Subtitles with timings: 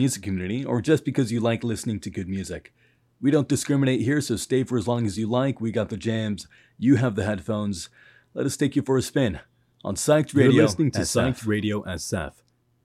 [0.00, 2.72] music community or just because you like listening to good music.
[3.20, 5.60] We don't discriminate here, so stay for as long as you like.
[5.60, 7.90] We got the jams, you have the headphones.
[8.32, 9.40] Let us take you for a spin
[9.84, 10.52] on Psyched Radio.
[10.52, 11.34] You're listening to SF.
[11.34, 12.32] Psyched Radio SF,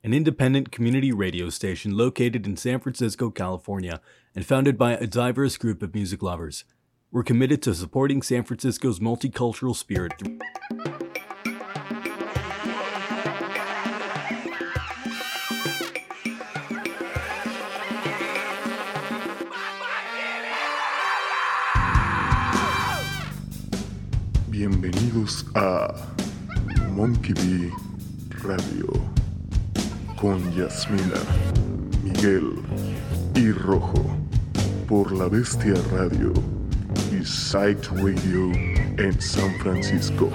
[0.03, 4.01] an independent community radio station located in San Francisco, California,
[4.35, 6.65] and founded by a diverse group of music lovers.
[7.11, 10.21] We're committed to supporting San Francisco's multicultural spirit
[25.15, 25.95] Bienvenidos a
[26.91, 27.71] Monkey Bee
[28.43, 28.91] Radio
[30.19, 31.21] con Yasmina,
[32.03, 32.51] Miguel
[33.33, 34.03] y Rojo
[34.89, 36.33] por La Bestia Radio
[37.13, 38.51] y Sight Radio
[38.97, 40.29] en San Francisco.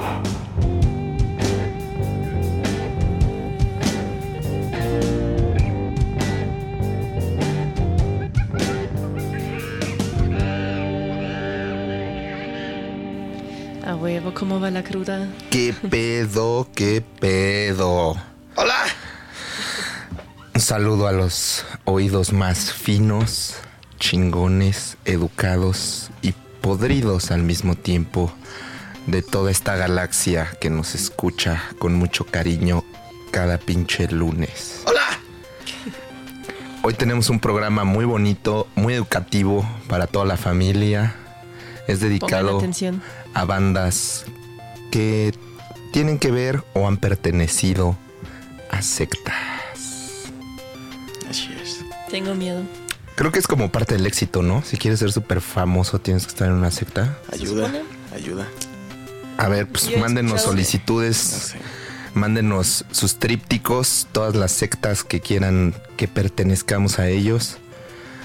[14.41, 15.29] ¿Cómo va la cruda?
[15.51, 16.67] ¿Qué pedo?
[16.75, 18.17] ¿Qué pedo?
[18.57, 18.87] ¡Hola!
[20.55, 23.57] Un saludo a los oídos más finos,
[23.99, 26.33] chingones, educados y
[26.63, 28.33] podridos al mismo tiempo
[29.07, 32.83] de toda esta galaxia que nos escucha con mucho cariño
[33.31, 34.81] cada pinche lunes.
[34.87, 35.21] ¡Hola!
[36.83, 41.15] Hoy tenemos un programa muy bonito, muy educativo para toda la familia.
[41.91, 42.61] Es dedicado
[43.35, 44.25] a bandas
[44.91, 45.35] que
[45.93, 47.97] tienen que ver o han pertenecido
[48.71, 49.35] a sectas.
[51.29, 51.81] Así es.
[52.11, 52.63] Tengo miedo.
[53.17, 54.63] Creo que es como parte del éxito, ¿no?
[54.63, 57.19] Si quieres ser súper famoso, tienes que estar en una secta.
[57.33, 57.71] Ayuda,
[58.15, 58.47] ayuda.
[59.37, 61.59] A ver, pues Yo mándenos No solicitudes, sé.
[62.15, 67.59] mándenos sus trípticos, todas las sectas que quieran que pertenezcamos a ellos.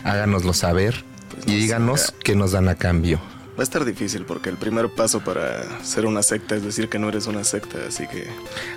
[0.03, 3.19] Háganoslo saber Pues no y díganos qué nos dan a cambio.
[3.57, 6.99] Va a estar difícil porque el primer paso para ser una secta es decir que
[6.99, 8.27] no eres una secta, así que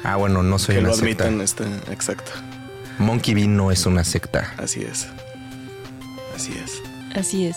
[0.04, 1.24] Ah, bueno, no soy que una lo secta.
[1.24, 2.30] admitan está exacto.
[2.98, 4.54] Monkey Bean no es una secta.
[4.56, 5.08] Así es.
[6.36, 6.80] Así es.
[7.16, 7.56] Así es.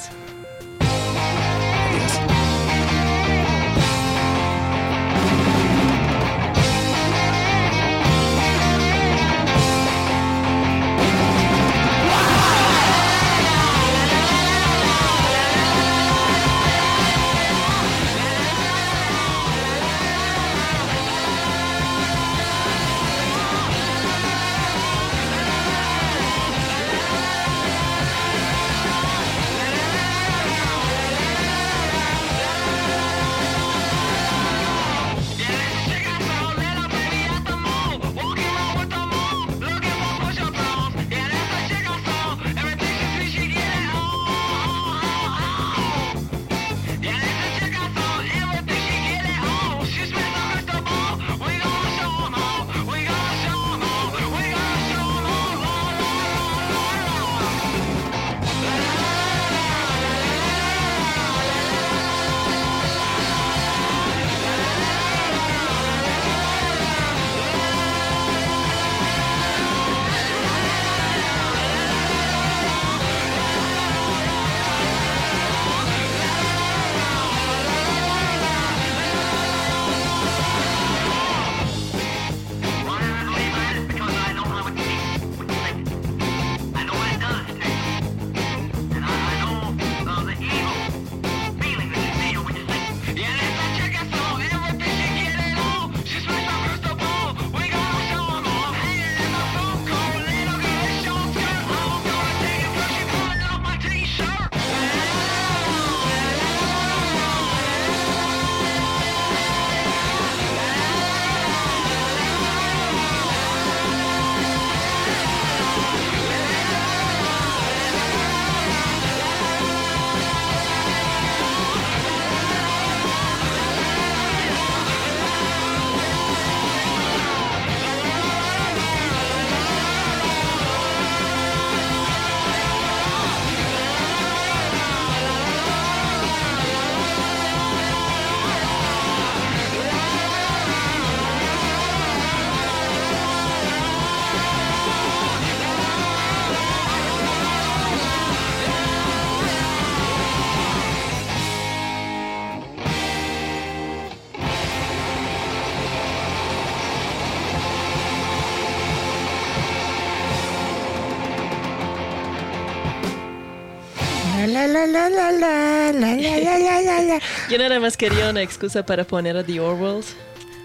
[167.49, 170.15] Yo nada más quería una excusa para poner a The Orwells.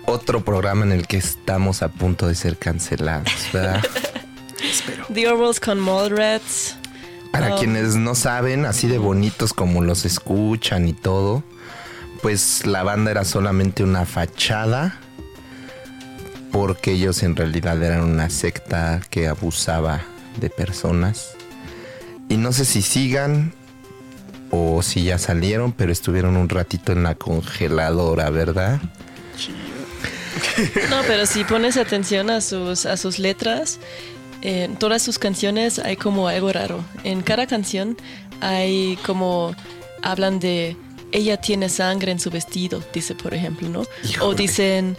[0.07, 3.83] Otro programa en el que estamos a punto de ser cancelados, ¿verdad?
[5.13, 6.77] The Orwells con Mallrats.
[7.31, 11.43] Para Um, quienes no saben, así de bonitos como los escuchan y todo,
[12.23, 14.99] pues la banda era solamente una fachada
[16.53, 20.01] porque ellos en realidad eran una secta que abusaba
[20.41, 21.35] de personas.
[22.31, 23.53] Y no sé si sigan
[24.51, 28.81] o si ya salieron, pero estuvieron un ratito en la congeladora, ¿verdad?
[30.91, 33.79] No, pero si pones atención a sus, a sus letras,
[34.43, 36.85] en todas sus canciones hay como algo raro.
[37.05, 37.97] En cada canción
[38.41, 39.55] hay como
[40.03, 40.77] hablan de
[41.13, 43.85] ella tiene sangre en su vestido, dice por ejemplo, ¿no?
[44.21, 44.97] O dicen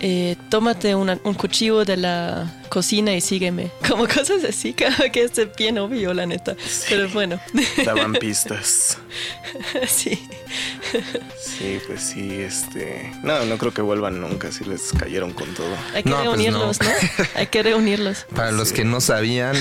[0.00, 3.70] eh, tómate una- un cuchillo de la cocina y sígueme.
[3.88, 6.56] Como cosas así, que que es bien obvio, la neta.
[6.88, 7.38] Pero bueno,
[7.84, 8.98] Daban pistas.
[9.86, 10.28] sí.
[11.38, 13.12] Sí, pues sí, este.
[13.22, 15.68] No, no creo que vuelvan nunca, si les cayeron con todo.
[15.94, 16.86] Hay que No, pues reunirlos, no.
[16.88, 16.92] ¿no?
[17.36, 18.26] Hay que reunirlos.
[18.34, 19.54] Para los que no sabían,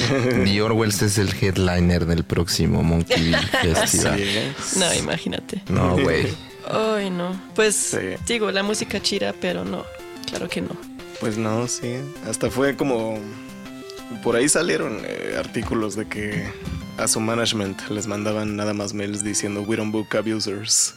[0.44, 4.18] The Orwells es el headliner del próximo Monkey Festival.
[4.18, 5.62] Sí, es- No, imagínate.
[5.70, 6.28] No, güey.
[6.72, 7.40] Ay, no.
[7.56, 7.98] Pues Sí.
[8.28, 9.86] digo, la música chida, pero no.
[10.30, 10.76] Claro que no.
[11.20, 11.96] Pues no, sí.
[12.28, 13.20] Hasta fue como.
[14.24, 16.50] Por ahí salieron eh, artículos de que
[16.98, 20.96] a su management les mandaban nada más mails diciendo We don't book abusers.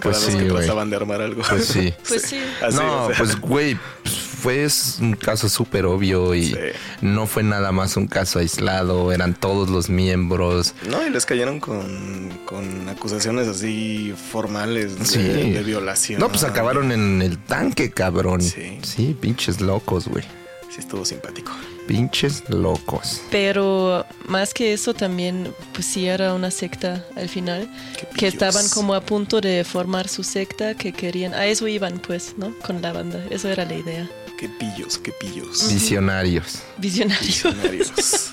[0.00, 0.64] Pues sí, que güey.
[0.64, 1.42] trataban de armar algo.
[1.48, 1.92] Pues sí.
[2.08, 2.38] Pues sí.
[2.62, 4.66] Así, no, o sea, pues güey, pues, fue
[5.06, 6.56] un caso súper obvio y Sí.
[7.02, 10.74] no fue nada más un caso aislado, eran todos los miembros.
[10.88, 15.18] No, y les cayeron con, con acusaciones así formales de, Sí.
[15.52, 16.20] de violación.
[16.20, 18.40] No, pues acabaron en el tanque, cabrón.
[18.40, 18.78] Sí.
[18.82, 20.24] Sí, pinches locos, güey.
[20.70, 21.52] Sí, estuvo simpático.
[21.88, 23.22] Pinches locos.
[23.30, 27.68] Pero más que eso también, pues sí era una secta al final,
[28.16, 32.34] que estaban como a punto de formar su secta, que querían, a eso iban pues,
[32.36, 32.54] ¿no?
[32.60, 34.08] Con la banda, eso era la idea.
[34.38, 35.68] Qué pillos, qué pillos.
[35.68, 36.62] Visionarios.
[36.78, 37.26] Visionario.
[37.26, 38.32] Visionarios.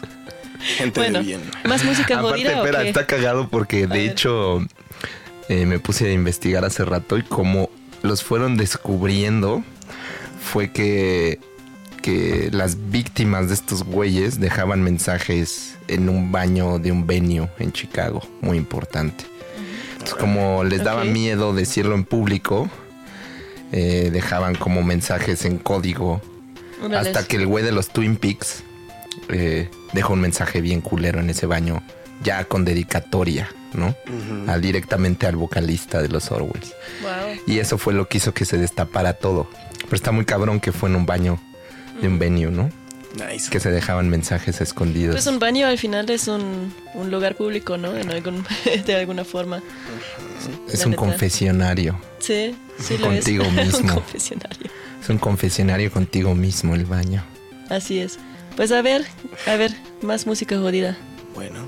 [0.78, 1.42] Gente bueno, de bien.
[1.66, 2.90] más música Aparte, jodida o espera, qué?
[2.90, 4.12] está cagado porque de ver.
[4.12, 4.66] hecho
[5.50, 7.70] eh, me puse a investigar hace rato y como
[8.04, 9.64] los fueron descubriendo
[10.42, 11.40] fue que,
[12.08, 17.74] que las víctimas de estos güeyes dejaban mensajes en un baño de un venue en
[17.74, 19.26] Chicago, muy importante.
[19.92, 22.70] Entonces, como les daba miedo decirlo en público,
[23.74, 26.22] eh, dejaban como mensajes en código
[26.96, 28.64] hasta que el güey de los Twin Peaks
[29.28, 31.84] eh, dejó un mensaje bien culero en ese baño,
[32.24, 33.94] ya con dedicatoria, ¿no?
[34.50, 36.74] A- directamente al vocalista de los Orwells.
[37.02, 37.42] Wow.
[37.48, 39.50] Y eso fue lo que hizo que se destapara todo.
[39.82, 41.38] Pero está muy cabrón que fue en un baño
[42.02, 42.70] de un venue, ¿no?
[43.16, 43.50] Nice.
[43.50, 45.16] Que se dejaban mensajes escondidos.
[45.16, 47.96] Pues un baño al final es un, un lugar público, ¿no?
[47.98, 48.46] En algún,
[48.86, 49.64] de alguna forma.
[50.72, 52.00] es un confesionario.
[52.20, 53.66] Sí, sí lo Contigo es.
[53.66, 53.80] mismo.
[53.80, 54.70] un confesionario.
[55.02, 57.24] Es un confesionario contigo mismo el baño.
[57.70, 58.20] Así es.
[58.56, 59.06] Pues a ver,
[59.48, 59.72] a ver,
[60.02, 60.98] más música jodida.
[61.34, 61.66] Bueno.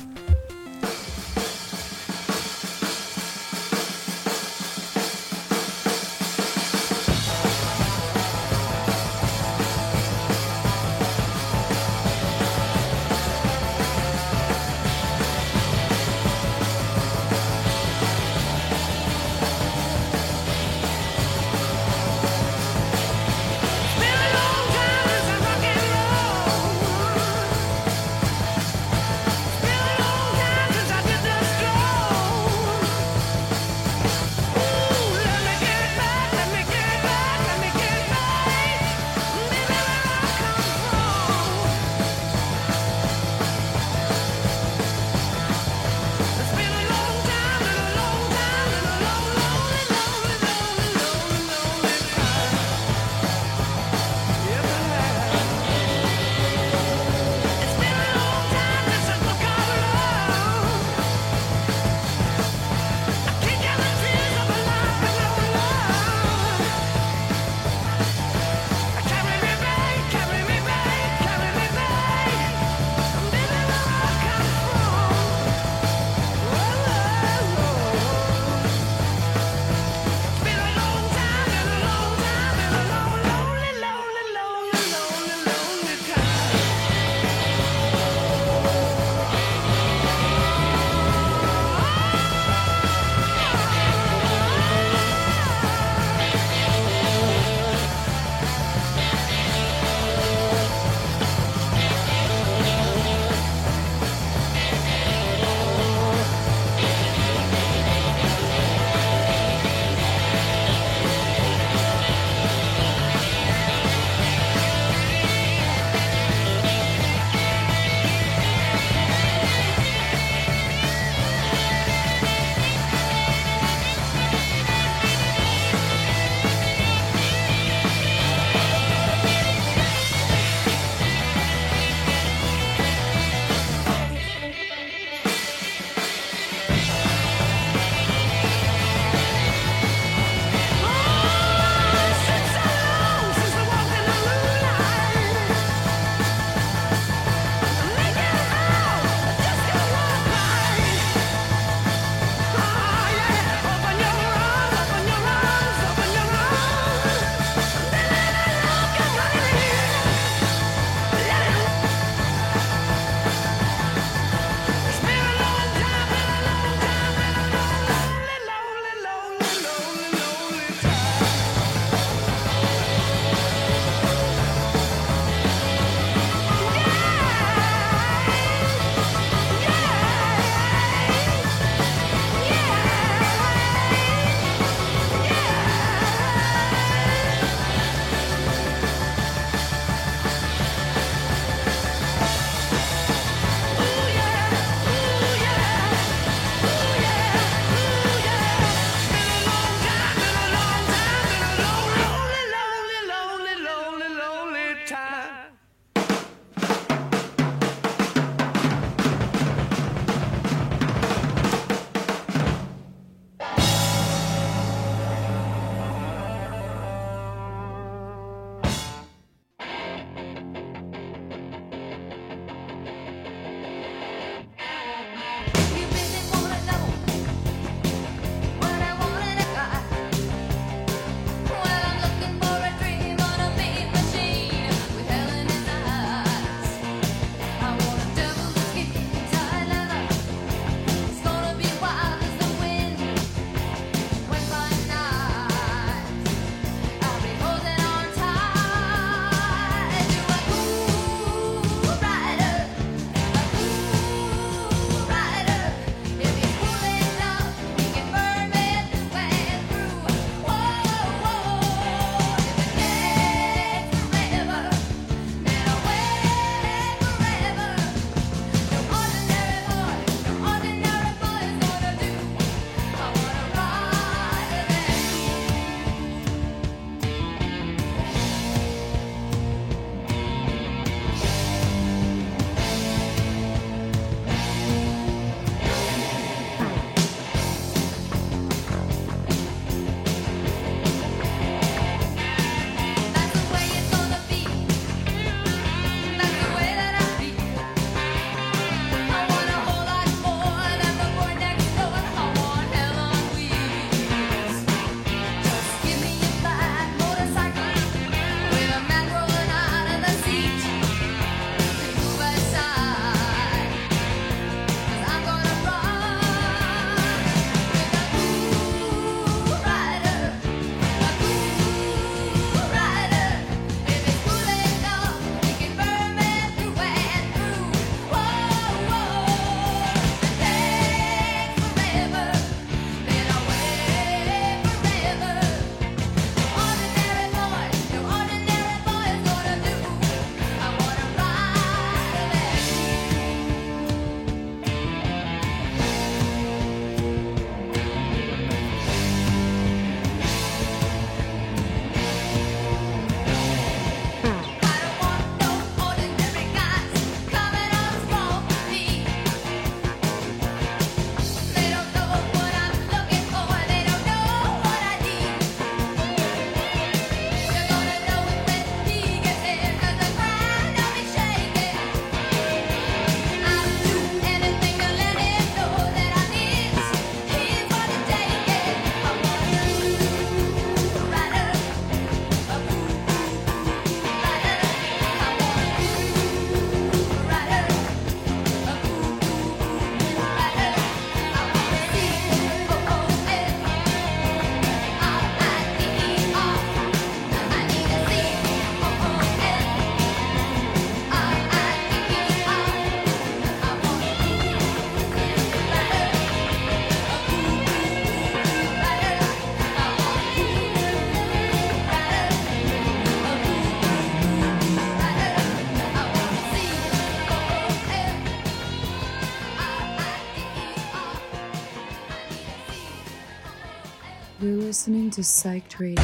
[424.79, 426.01] Listening to Psyched Radio,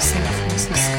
[0.00, 0.98] San Francisco.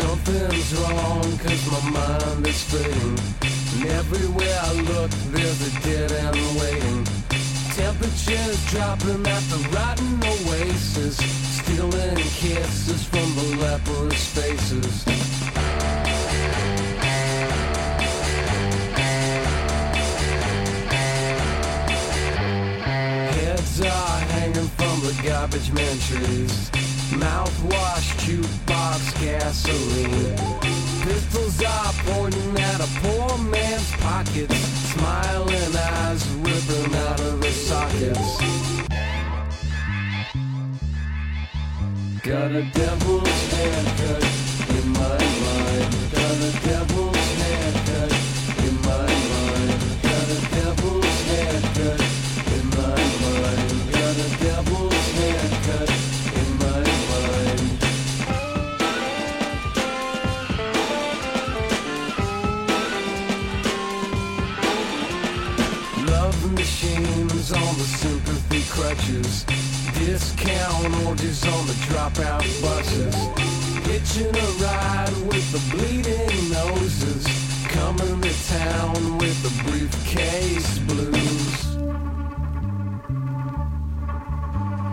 [0.00, 3.18] Something's wrong cause my mind is fading
[3.76, 7.04] And everywhere I look there's a dead end waiting.
[7.76, 15.25] Temperatures dropping at the rotten oasis Stealing kisses from the leprous faces
[25.06, 26.70] the garbage man trees.
[27.10, 30.36] Mouthwash, jukebox, gasoline.
[31.02, 34.56] Pistols are pointing at a poor man's pockets.
[34.92, 38.38] Smiling eyes ripping out of the sockets.
[42.22, 44.24] Got a devil's haircut
[44.70, 46.15] in my mind.
[70.16, 73.14] Discount orgies on the dropout buses.
[73.84, 77.26] Hitching a ride with the bleeding noses.
[77.68, 81.66] Coming to town with the briefcase blues.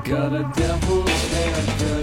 [0.03, 2.02] Got a devil's haircut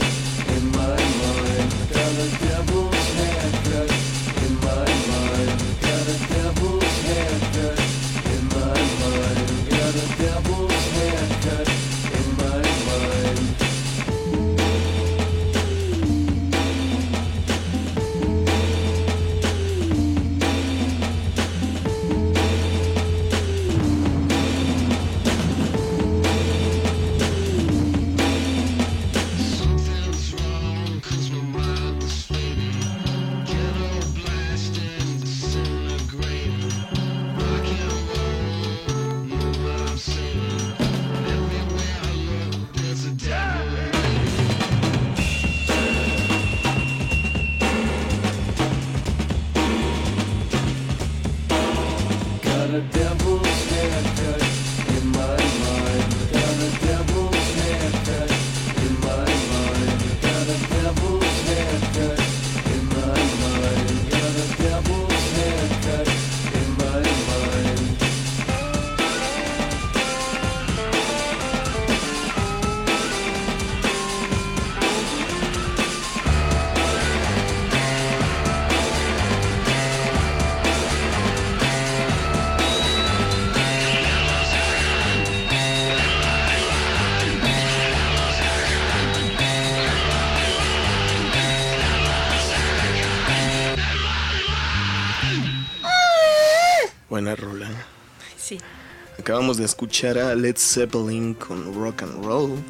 [99.41, 102.63] Acabamos de escuchar a Led Zeppelin con Rock and Roll.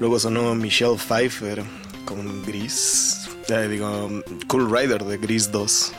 [0.00, 1.62] Luego sonó Michelle Pfeiffer
[2.04, 3.28] con Gris.
[3.48, 4.10] Eh, digo,
[4.48, 5.92] Cool Rider de Gris 2.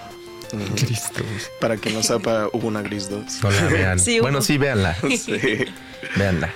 [0.51, 0.75] Ujú.
[0.75, 1.21] Cristo.
[1.61, 3.23] Para que no sepa, hubo una Gris 2.
[3.41, 3.99] No la vean.
[4.01, 4.97] Sí, bueno, sí, véanla.
[5.17, 5.39] Sí.
[6.17, 6.53] Véanla.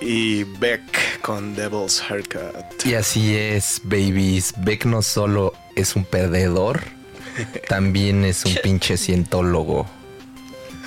[0.00, 2.84] Y Beck con Devil's Haircut.
[2.84, 4.52] Y así es, babies.
[4.56, 6.82] Beck no solo es un perdedor,
[7.68, 9.86] también es un pinche cientólogo.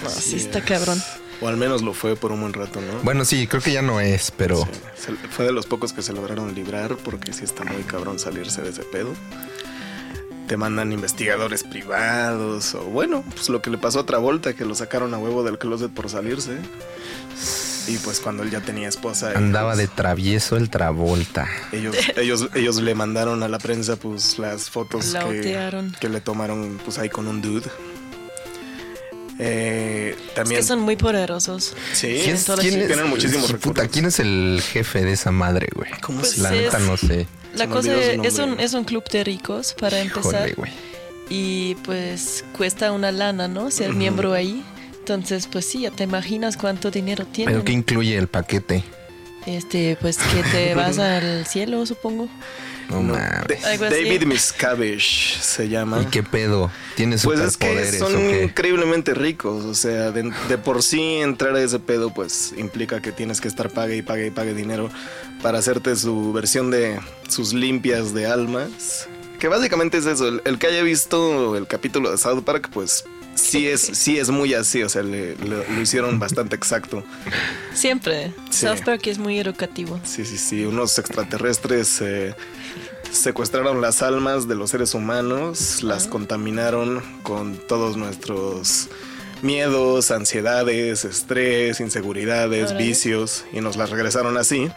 [0.09, 1.01] Sí, está cabrón.
[1.41, 2.99] O al menos lo fue por un buen rato, ¿no?
[3.03, 6.01] Bueno, sí, creo que ya no es, pero Sí, se- fue de los pocos que
[6.01, 9.13] se lograron librar porque sí está muy cabrón salirse de ese pedo.
[10.47, 14.73] Te mandan investigadores privados o bueno, pues lo que le pasó a Travolta que lo
[14.75, 16.57] sacaron a huevo del closet por salirse.
[17.87, 21.47] Y pues cuando él ya tenía esposa andaba de travieso el Travolta.
[21.71, 25.57] ellos ellos ellos le mandaron a la prensa pues las fotos que,
[25.99, 27.69] que le tomaron pues ahí con un dude.
[29.39, 31.73] Eh, Es también que son muy poderosos.
[31.93, 32.45] sí, ¿Quién, es?
[32.59, 33.87] tienen muchísimos Puta, recursos.
[33.93, 35.91] ¿quién es el jefe de esa madre, güey?
[36.01, 37.27] ¿Cómo Pues se La es- neta no sé.
[37.55, 40.47] La cosa es, es un, es un club de ricos para empezar.
[40.49, 40.71] Híjole, güey.
[41.29, 43.69] y pues cuesta una lana, ¿no?
[43.71, 44.63] Ser miembro ahí.
[44.99, 47.53] Entonces, pues sí, ya te imaginas cuánto dinero tienen.
[47.53, 48.83] ¿Pero qué incluye el paquete?
[49.45, 52.27] Este, pues que te vas al cielo, supongo.
[52.89, 53.61] No, mames.
[53.79, 56.01] David Miscavige se llama.
[56.01, 56.71] ¿Y qué pedo?
[56.95, 61.61] ¿Tiene Pues es que son increíblemente ricos, o sea, de, de por sí entrar a
[61.61, 64.89] ese pedo pues implica que tienes que estar pague y pague y pague dinero
[65.41, 69.07] para hacerte su versión de sus limpias de almas
[69.39, 70.27] Que básicamente es eso.
[70.27, 73.03] El, el que haya visto el capítulo de South Park, pues
[73.35, 74.81] sí es, sí es muy así.
[74.81, 77.03] O sea, le- le- lo hicieron bastante exacto.
[77.75, 78.33] Siempre.
[78.49, 78.65] Sí.
[78.65, 79.99] South Park es muy educativo.
[80.03, 80.65] Sí, sí, sí.
[80.65, 82.33] Unos extraterrestres eh,
[83.11, 88.89] secuestraron las almas de los seres humanos, las contaminaron con todos nuestros
[89.41, 92.83] miedos, ansiedades, estrés, inseguridades, Órale.
[92.85, 94.69] vicios, y nos las regresaron así.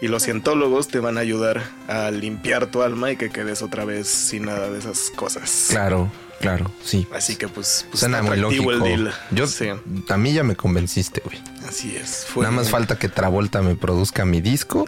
[0.00, 3.84] Y los cientólogos te van a ayudar a limpiar tu alma y que quedes otra
[3.86, 5.68] vez sin nada de esas cosas.
[5.70, 7.06] Claro, claro, sí.
[7.14, 8.72] Así que pues, pues Suena muy lógico.
[8.72, 9.14] el deal.
[9.30, 9.68] Yo, Sí,
[10.08, 11.38] a mí ya me convenciste, güey.
[11.66, 12.26] así es.
[12.28, 14.86] Fue- Nada más falta que Travolta me produzca mi disco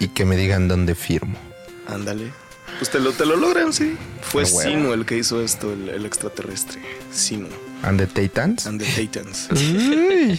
[0.00, 1.38] y que me digan dónde firmo.
[1.86, 2.32] Ándale.
[2.78, 3.96] Pues te lo, te lo logran, sí.
[4.22, 4.70] Fue Ah, huevo.
[4.70, 6.80] Sino el que hizo esto, el, el extraterrestre.
[7.10, 7.48] Sino.
[7.82, 8.66] ¿And the Titans?
[8.66, 9.48] And the Titans.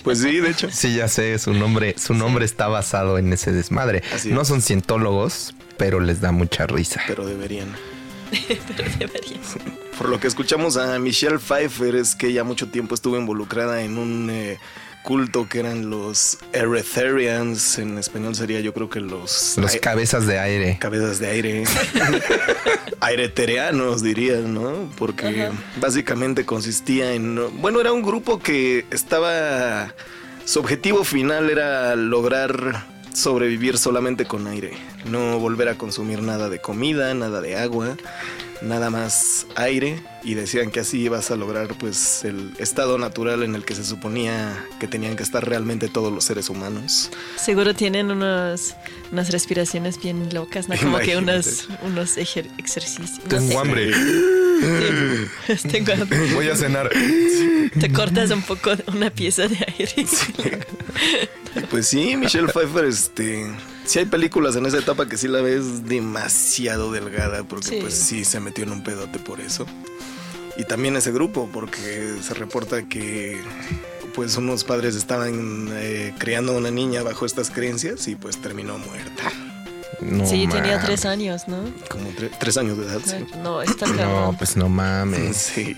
[0.04, 0.70] Pues sí, de hecho.
[0.72, 4.02] Sí, ya sé, su nombre, su nombre está basado en ese desmadre.
[4.14, 4.48] Así no es.
[4.48, 7.02] son cientólogos, pero les da mucha risa.
[7.08, 7.68] Pero deberían.
[8.48, 9.38] Pero debería.
[9.98, 13.98] Por lo que escuchamos a Michelle Pfeiffer es que ella mucho tiempo estuvo involucrada en
[14.00, 14.58] un eh,
[15.04, 17.78] culto que eran los Erythrians.
[17.78, 19.58] En español sería yo creo que los...
[19.58, 20.78] Los cabezas de aire.
[20.80, 21.64] cabezas de aire.
[23.02, 24.90] Aireterianos dirían, ¿no?
[24.98, 27.40] Porque básicamente consistía en...
[27.62, 29.94] Bueno, era un grupo que estaba...
[30.46, 34.74] Su objetivo final era lograr sobrevivir solamente con aire.
[35.06, 37.96] No volver a consumir nada de comida, nada de agua,
[38.64, 40.02] nada más aire.
[40.26, 43.84] Y decían que así ibas a lograr pues el estado natural en el que se
[43.84, 47.10] suponía que tenían que estar realmente todos los seres humanos.
[47.36, 48.74] Seguro tienen unos,
[49.12, 50.78] unas respiraciones bien locas, ¿no?
[50.78, 53.20] Como que unos, unos ejer- ejercicios.
[53.28, 53.92] Tengo hambre.
[53.94, 55.68] Sí.
[55.72, 56.34] Tengo hambre.
[56.34, 56.90] Voy a cenar.
[57.80, 60.08] Te cortas un poco una pieza de aire.
[61.70, 63.46] Pues sí, Michelle Pfeiffer, este.
[63.86, 67.78] Sí hay películas en esa etapa que sí la ves demasiado delgada, porque Sí.
[67.82, 69.66] pues sí se metió en un pedote por eso.
[70.58, 73.42] Y también ese grupo, porque se reporta que
[74.16, 78.78] pues unos padres estaban eh, criando a una niña bajo estas creencias y pues terminó
[78.78, 79.32] muerta.
[80.02, 81.58] No sí, tenía tres años, ¿no?
[81.90, 83.26] Como tre- tres años de edad, sí.
[83.42, 85.36] No, está No, pues no mames.
[85.38, 85.76] Sí,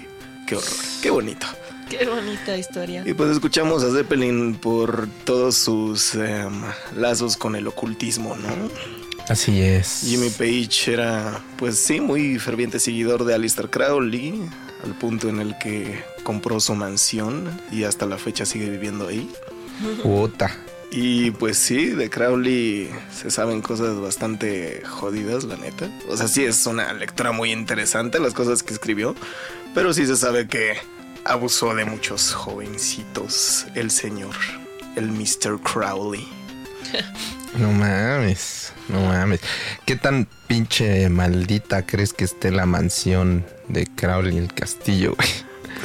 [0.47, 0.69] qué horror,
[1.01, 1.47] qué bonito.
[1.89, 3.03] Qué bonita historia.
[3.05, 6.63] Y pues escuchamos a Zeppelin por todos sus em,
[6.95, 8.49] lazos con el ocultismo, ¿no?
[9.27, 10.01] Así es.
[10.05, 14.41] Jimmy Page era, pues sí, muy ferviente seguidor de Aleister Crowley,
[14.83, 19.29] al punto en el que compró su mansión y hasta la fecha sigue viviendo ahí.
[20.03, 20.55] Puta.
[20.91, 25.89] Y pues sí, de Crowley se saben cosas bastante jodidas, la neta.
[26.07, 29.15] O sea, sí es una lectura muy interesante las cosas que escribió,
[29.73, 30.77] pero sí se sabe que
[31.25, 34.35] abusó de muchos jovencitos, el señor,
[34.95, 35.59] el Mr.
[35.61, 36.27] Crowley.
[37.57, 38.73] No mames.
[38.89, 39.39] No mames.
[39.85, 45.29] ¿Qué tan pinche maldita crees que esté la mansión de Crowley el castillo, güey?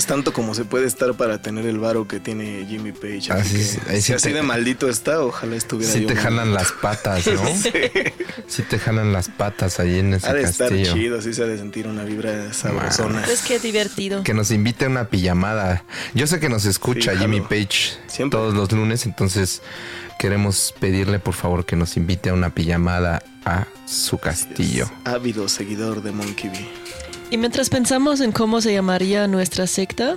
[0.01, 3.31] Pues tanto como se puede estar para tener el varo que tiene Jimmy Page.
[3.35, 6.07] Así, Así que, ahí si sí así te- de maldito está, ojalá estuviera Sí yo
[6.09, 6.23] te mal.
[6.23, 7.43] jalan las patas, ¿no?
[8.49, 10.95] Sí te jalan las patas ahí en ese Ha de estar castillo.
[10.95, 13.21] chido, así se ha de sentir una vibra sabrosona.
[13.27, 14.23] Pues qué divertido.
[14.23, 15.85] Que nos invite a una pijamada.
[16.15, 17.49] Yo sé que nos escucha Sí, Jimmy jalo.
[17.51, 18.39] Page Siempre.
[18.39, 19.61] todos los lunes, entonces
[20.19, 24.91] queremos pedirle por favor que nos invite a una pijamada a su castillo.
[25.05, 26.67] Ávido seguidor de Monkey B.
[27.31, 30.17] Y mientras pensamos en cómo se llamaría nuestra secta,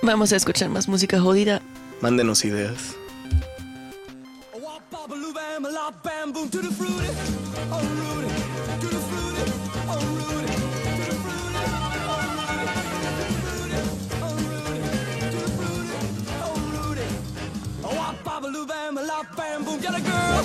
[0.00, 1.60] vamos a escuchar más música jodida.
[2.00, 2.94] Mándenos ideas.
[19.88, 20.42] Got a girl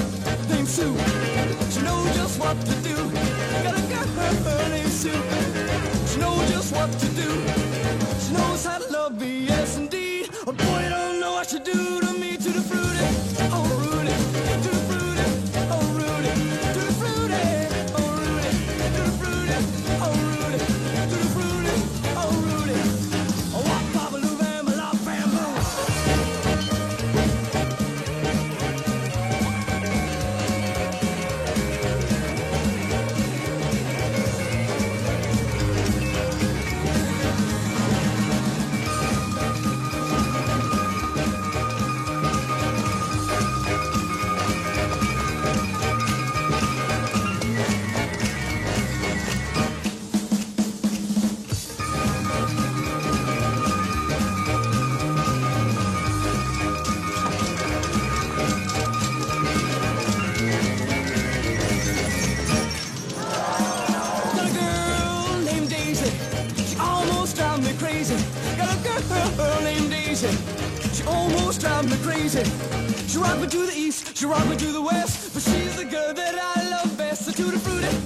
[0.50, 0.96] named Sue.
[1.72, 2.96] She knows just what to do.
[3.63, 5.10] Got a girl named Sue.
[6.08, 7.30] She knows just what to do.
[8.20, 10.30] She knows how to love me, yes indeed.
[10.46, 12.33] But boy, don't know what she do to me,
[69.02, 70.30] girl named Daisy.
[70.94, 72.44] She almost drives me crazy.
[73.08, 75.86] She rock me to the east, she rock me to the west, but she's the
[75.86, 77.26] girl that I love best.
[77.26, 78.03] The fruity, oh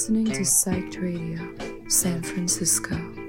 [0.00, 1.38] listening to Psych Radio,
[1.86, 3.19] San Francisco.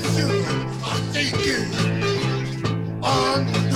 [0.00, 0.44] from you.
[0.84, 3.71] I'm thinking on.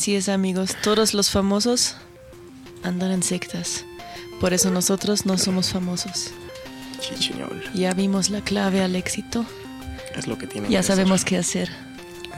[0.00, 1.94] Así es amigos, todos los famosos
[2.82, 3.84] andan en sectas.
[4.40, 6.30] Por eso nosotros no somos famosos.
[7.02, 7.52] Sí, señor.
[7.74, 9.44] Ya vimos la clave al éxito.
[10.16, 10.70] Es lo que tienen.
[10.70, 11.68] Ya sabemos qué hacer.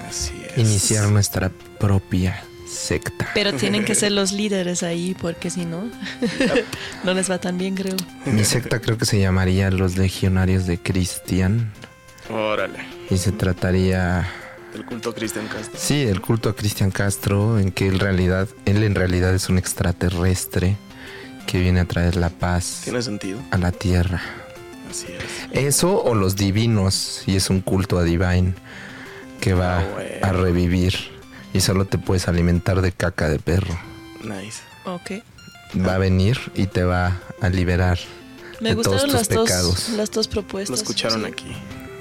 [0.08, 0.58] Así es.
[0.58, 3.28] Iniciar nuestra propia secta.
[3.32, 5.84] Pero tienen que ser los líderes ahí, porque si no,
[7.04, 7.94] no les va tan bien, creo.
[8.24, 11.72] Mi secta creo que se llamaría Los Legionarios de Cristian.
[12.28, 12.80] Órale.
[13.08, 14.28] Y se trataría
[14.74, 15.78] el culto Cristian Castro.
[15.78, 19.58] sí, el culto a Cristian Castro, en que en realidad, él en realidad es un
[19.58, 20.76] extraterrestre
[21.46, 23.38] que viene a traer la paz Tiene sentido.
[23.50, 24.22] a la tierra.
[24.90, 25.06] Así
[25.52, 25.64] es.
[25.64, 28.54] Eso o los divinos, y es un culto a Divine
[29.40, 30.10] que va Ah, bueno.
[30.22, 30.94] a revivir
[31.52, 33.78] y solo te puedes alimentar de caca de perro.
[34.22, 34.60] Nice.
[34.84, 35.22] Ok.
[35.86, 37.98] Va a venir y te va a liberar
[38.60, 39.88] Me de todos gustaron tus las dos, pecados.
[39.90, 40.70] las dos propuestas.
[40.70, 41.26] Lo escucharon sí.
[41.26, 41.56] aquí.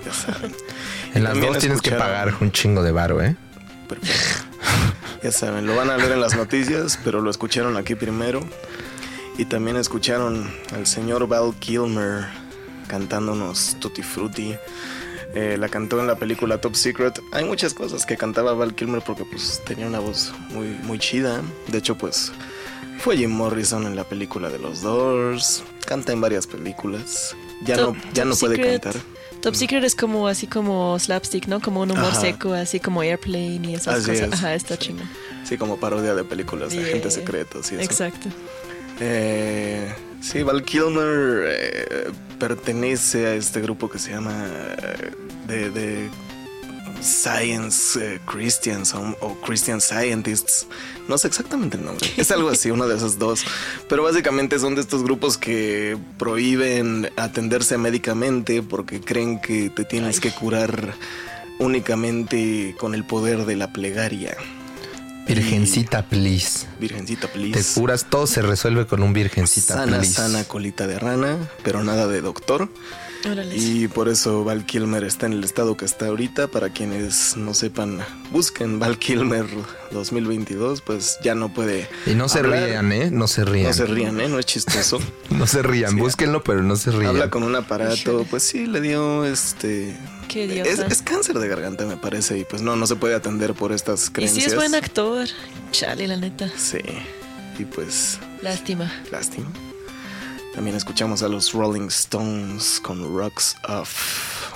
[0.06, 0.56] Ya saben.
[1.14, 3.36] En las dos tienes que pagar un chingo de varo, ¿eh?
[3.88, 4.46] Perfecto.
[5.24, 8.40] Ya saben, lo van a leer en las noticias, pero lo escucharon aquí primero.
[9.38, 12.26] Y también escucharon al señor Val Kilmer
[12.88, 14.56] cantándonos Tutti Frutti.
[15.36, 17.22] Eh, la cantó en la película Top Secret.
[17.34, 21.42] Hay muchas cosas que cantaba Val Kilmer porque pues tenía una voz muy, muy chida.
[21.68, 22.32] De hecho, pues
[23.00, 25.64] fue Jim Morrison en la película de los Doors.
[25.86, 27.36] Canta en varias películas.
[27.64, 28.82] Ya Top- no, ya Top no puede Secret.
[28.84, 29.02] cantar.
[29.42, 31.60] Top Secret es como así como slapstick, ¿no?
[31.60, 32.22] Como un humor Ajá.
[32.22, 34.28] seco, así como Airplane y esas Así cosas.
[34.28, 34.34] es.
[34.34, 35.10] Ajá, está chingón.
[35.44, 37.10] Sí, como parodia de películas de Yeah.
[37.12, 37.84] secretos y eso.
[37.84, 38.30] Exacto.
[39.00, 45.12] Eh, sí, Val Kilmer eh, pertenece a este grupo que se llama eh,
[45.48, 46.10] de, de
[47.02, 50.68] Science eh, Christians o, o Christian Scientists.
[51.08, 52.08] No sé exactamente el nombre.
[52.18, 53.44] Es algo así, uno de esos dos.
[53.90, 60.20] Pero básicamente son de estos grupos que prohíben atenderse médicamente porque creen que te tienes
[60.20, 60.94] que curar
[61.60, 64.36] únicamente con el poder de la plegaria.
[65.28, 66.66] Virgencita, please.
[66.80, 67.80] Virgencita, Te please.
[67.80, 70.14] curas, todo se resuelve con un virgencita, sana, please.
[70.14, 72.70] sana colita de rana, pero nada de doctor.
[73.30, 73.56] Órale.
[73.56, 76.48] Y por eso Val Kilmer está en el estado que está ahorita.
[76.48, 78.00] Para quienes no sepan,
[78.32, 79.46] busquen Val Kilmer
[79.92, 81.88] 2022, pues ya no puede.
[82.06, 82.64] Y no se hablar.
[82.68, 83.12] rían, ¿eh?
[83.12, 83.68] No se rían.
[83.68, 84.28] No se rían, ¿eh?
[84.28, 85.00] No es chistoso.
[85.32, 85.98] No se rían, Sí.
[85.98, 87.08] búsquenlo, pero no se rían.
[87.08, 89.96] Habla con un aparato, pues sí, le dio este.
[90.28, 93.54] Qué Es, es cáncer de garganta, me parece, y pues no, no se puede atender
[93.54, 94.44] por estas y creencias.
[94.46, 95.28] sí es buen actor.
[95.72, 96.50] Chale, la neta.
[96.58, 96.80] Sí,
[97.60, 98.92] y pues Lástima.
[99.12, 99.48] Lástima.
[100.54, 104.52] También escuchamos a los Rolling Stones con Rocks Off.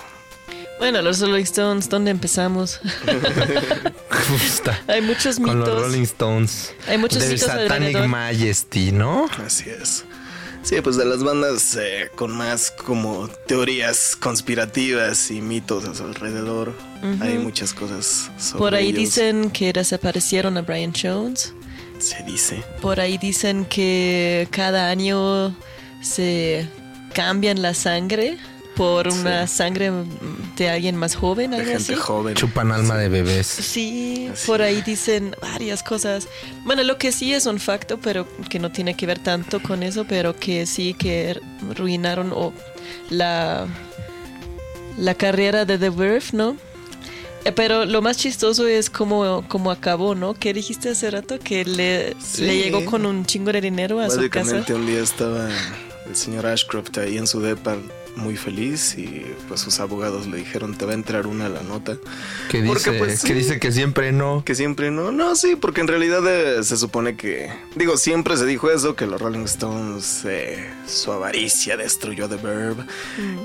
[0.77, 2.81] Bueno, los Rolling Stones, ¿dónde empezamos?
[4.45, 4.79] Está.
[4.87, 5.81] Hay muchos Con los mitos.
[5.81, 6.73] Rolling Stones.
[6.87, 8.07] Hay muchos Del mitos Satanic alrededor.
[8.09, 9.29] Majesty, ¿no?
[9.45, 10.03] Así es.
[10.63, 16.03] Sí, pues de las bandas eh, con más como teorías conspirativas y mitos a su
[16.03, 16.73] alrededor.
[17.21, 18.99] Hay muchas cosas sobre Por ahí ellos.
[18.99, 21.53] dicen que desaparecieron a Brian Jones.
[21.99, 22.63] Se dice.
[22.81, 25.55] Por ahí dicen que cada año
[26.05, 26.67] se
[27.13, 28.37] cambian la sangre
[28.75, 29.89] por una sangre
[30.57, 32.01] de alguien más joven, De algo gente así.
[32.01, 32.35] joven.
[32.35, 33.47] Chupan alma de bebés.
[33.47, 36.27] Sí, Así por ahí dicen varias cosas.
[36.65, 39.81] Bueno, lo que sí es un facto, pero que no tiene que ver tanto con
[39.81, 41.39] eso, pero que sí que
[41.71, 42.51] arruinaron o
[43.09, 43.65] la,
[44.97, 46.57] la carrera de The Verve, ¿no?
[47.45, 50.33] Eh, Pero lo más chistoso es cómo, cómo acabó, ¿no?
[50.33, 51.39] ¿Qué dijiste hace rato?
[51.39, 52.41] Que le, Sí.
[52.43, 54.55] le llegó con un chingo de dinero a su casa.
[54.57, 55.47] Básicamente un día estaba
[56.07, 57.77] el señor Ashcroft ahí en su depa
[58.15, 61.61] muy feliz y pues sus abogados le dijeron te va a entrar una a la
[61.61, 61.97] nota.
[62.49, 63.33] Que dice, pues, sí.
[63.33, 64.43] dice que siempre no.
[64.45, 68.45] Que siempre no, no, sí, porque en realidad eh, se supone que, digo, siempre se
[68.45, 72.85] dijo eso, que los Rolling Stones, eh, su avaricia destruyó The Verb.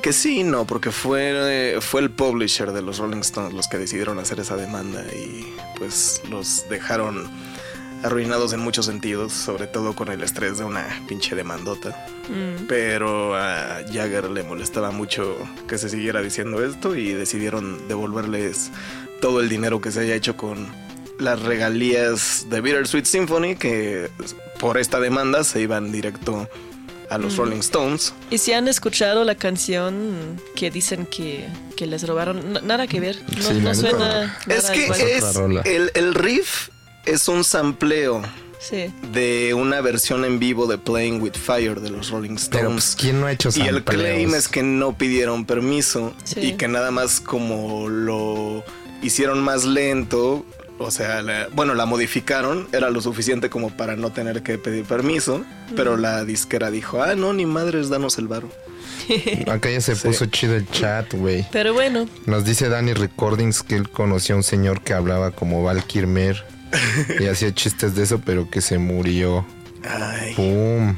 [0.03, 3.79] Que sí, no, porque fue, eh, fue el publisher de los Rolling Stones los que
[3.79, 7.29] decidieron hacer esa demanda y pues los dejaron
[8.03, 11.91] arruinados en muchos sentidos, sobre todo con el estrés de una pinche demandota.
[12.29, 12.67] Mm.
[12.67, 15.37] Pero a Jagger le molestaba mucho
[15.69, 18.71] que se siguiera diciendo esto y decidieron devolverles
[19.21, 20.67] todo el dinero que se haya hecho con
[21.19, 24.09] las regalías de Bittersweet Symphony, que
[24.59, 26.49] por esta demanda se iban directo
[27.11, 28.15] a los Rolling Stones.
[28.31, 31.47] Y si han escuchado la canción que dicen que,
[31.77, 33.21] que les robaron, n- nada que ver.
[33.37, 33.99] No, Sí, no la suena.
[33.99, 35.01] nada es que igual.
[35.65, 36.69] es el riff
[37.07, 38.23] es un sampleo
[38.59, 38.93] Sí.
[39.13, 42.51] de una versión en vivo de Playing with Fire de los Rolling Stones.
[42.51, 44.03] Pero pues, ¿quién no ha hecho Y el sampleos?
[44.03, 46.41] claim es que no pidieron permiso Sí.
[46.41, 48.63] y que nada más como lo
[49.03, 50.45] hicieron más lento,
[50.79, 54.85] o sea, la- bueno, la modificaron, era lo suficiente como para no tener que pedir
[54.85, 55.43] permiso,
[55.75, 58.51] pero la disquera dijo, ah, no, ni madres, danos el varo.
[59.51, 60.07] Acá ya se Sí.
[60.07, 61.47] puso chido el chat, güey.
[61.51, 65.63] Pero bueno, Nos dice Danny Recordings que él conocía a un señor que hablaba como
[65.63, 66.45] Val Kilmer
[67.19, 69.47] y hacía chistes de eso, pero que se murió.
[69.89, 70.97] Ay, ¡Pum!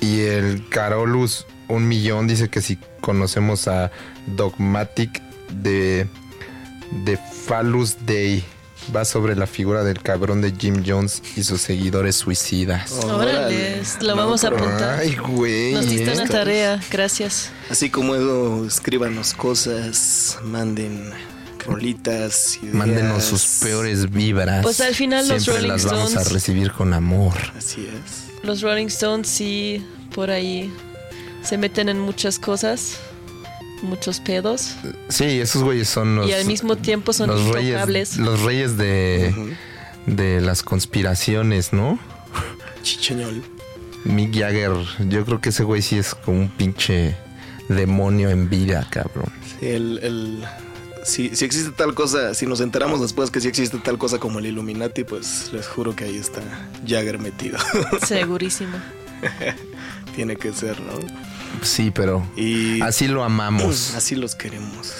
[0.00, 3.90] Y, y el Carolus, un millón, dice que si conocemos a
[4.26, 5.22] Dogmatic
[5.62, 6.06] de,
[7.04, 8.44] de Phallus Day.
[8.94, 12.92] Va sobre la figura del cabrón de Jim Jones y sus seguidores suicidas.
[13.04, 14.98] Órales, lo vamos a apuntar.
[15.00, 15.72] Ay, güey.
[15.72, 17.50] Nos diste una tarea, gracias.
[17.70, 21.12] así como Edo, escríbanos cosas, manden
[21.66, 22.58] rolitas.
[22.62, 22.74] ideas.
[22.74, 24.62] Mándenos sus peores vibras.
[24.62, 27.34] Pues al final los Siempre Rolling las vamos a Stones- recibir con amor.
[27.56, 28.42] Así es.
[28.44, 29.84] Los Rolling Stones sí,
[30.14, 30.72] por ahí
[31.42, 32.96] se meten en muchas cosas,
[33.82, 34.74] muchos pedos,
[35.08, 39.54] Sí, esos güeyes son los, y al mismo tiempo son los reyes, los reyes de,
[40.06, 41.98] de las conspiraciones, ¿no?
[42.82, 43.42] Chicheñol.
[44.04, 44.72] Mick Jagger,
[45.08, 47.16] yo creo que ese güey sí es como un pinche
[47.68, 49.32] demonio en vida, cabrón.
[49.58, 50.44] Sí, el, el-
[51.04, 54.38] si, si existe tal cosa, si nos enteramos después que si existe tal cosa como
[54.38, 56.40] el Illuminati, pues les juro que ahí está
[56.86, 57.58] Jagger metido.
[58.06, 58.76] Segurísimo.
[60.16, 60.94] Tiene que ser, ¿no?
[61.62, 63.94] Sí, pero Y así lo amamos.
[63.96, 64.94] así los queremos.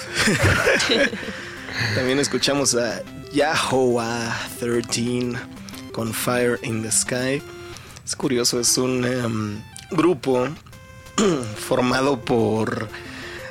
[1.95, 3.01] También escuchamos a
[3.33, 5.33] Yahoah 13
[5.91, 7.41] con Fire in the Sky.
[8.05, 10.47] Es curioso, es un em, grupo
[11.67, 12.89] formado por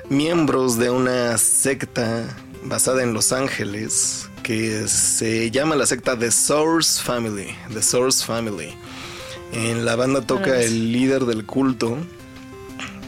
[0.09, 2.25] miembros de una secta
[2.65, 7.55] basada en Los Ángeles que se llama la secta The Source Family.
[7.73, 8.75] The Source Family.
[9.53, 11.97] En la banda toca el líder del culto,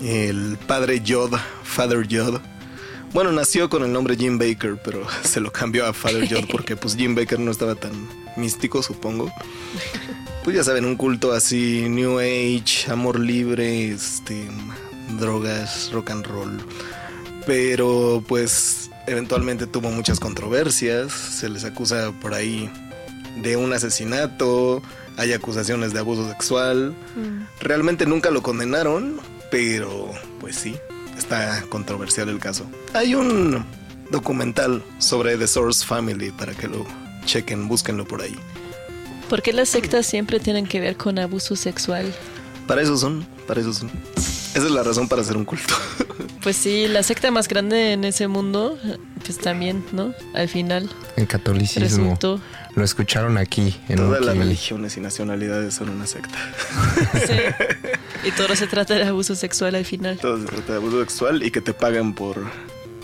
[0.02, 1.34] el padre Yod,
[1.64, 2.40] Father Yod.
[3.12, 6.76] Bueno, nació con el nombre Jim Baker, pero se lo cambió a Father Yod porque
[6.76, 7.92] pues Jim Baker no estaba tan
[8.36, 9.32] místico, supongo.
[10.44, 14.48] Pues ya saben, un culto así, New Age, amor libre, este,
[15.18, 16.58] drogas, rock and roll.
[17.44, 22.70] Pero pues eventualmente tuvo muchas controversias, se les acusa por ahí
[23.42, 24.82] de un asesinato,
[25.16, 26.94] hay acusaciones de abuso sexual.
[27.60, 30.76] Realmente nunca lo condenaron, pero pues sí,
[31.16, 32.66] está controversial el caso.
[32.94, 33.64] Hay un
[34.10, 36.86] documental sobre The Source Family para que lo
[37.24, 38.36] chequen, búsquenlo por ahí.
[39.28, 42.14] ¿Por qué las sectas siempre tienen que ver con abuso sexual?
[42.66, 43.90] Para eso son, para eso son.
[44.16, 45.74] Esa es la razón para hacer un culto.
[46.42, 48.78] Pues sí, la secta más grande en ese mundo,
[49.24, 50.14] pues también, ¿no?
[50.32, 51.82] Al final El catolicismo.
[51.82, 52.40] resultó.
[52.76, 56.38] Lo escucharon aquí en Todas las religiones y nacionalidades son una secta.
[57.26, 57.34] Sí.
[58.28, 60.18] Y todo se trata de abuso sexual al final.
[60.18, 62.40] Todo se trata de abuso sexual y que te pagan por,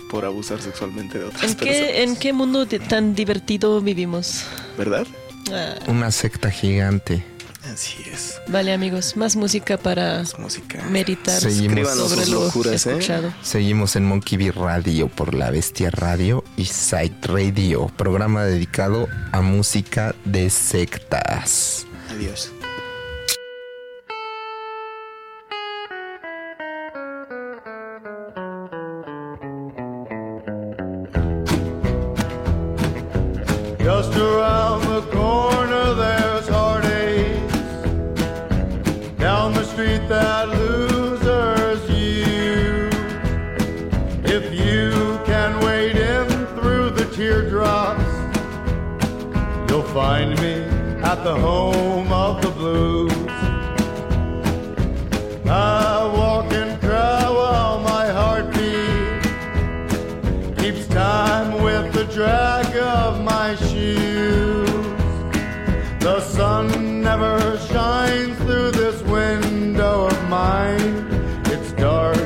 [0.09, 1.77] por abusar sexualmente de otras ¿En personas.
[1.81, 4.45] qué, ¿En qué mundo de- tan divertido vivimos?
[4.79, 5.05] ¿Verdad?
[5.53, 7.25] Ah, Una secta gigante.
[7.73, 8.41] Así es.
[8.49, 10.83] vale, amigos, más música para Es música.
[10.91, 11.89] meditar Seguimos.
[11.89, 13.33] Sobre sus lo locuras, ¿eh?
[13.43, 19.41] Seguimos en Monkey Bee Radio por La Bestia Radio y Side Radio, programa dedicado a
[19.41, 21.87] música de sectas.
[22.11, 22.53] Adiós.
[33.79, 35.52] Just around the corner
[51.25, 53.12] the home of the blues.
[55.47, 59.23] I walk and cry while my heartbeat
[60.59, 64.68] keeps time with the drag of my shoes.
[66.01, 71.07] The sun never shines through this window of mine.
[71.47, 72.16] It's dark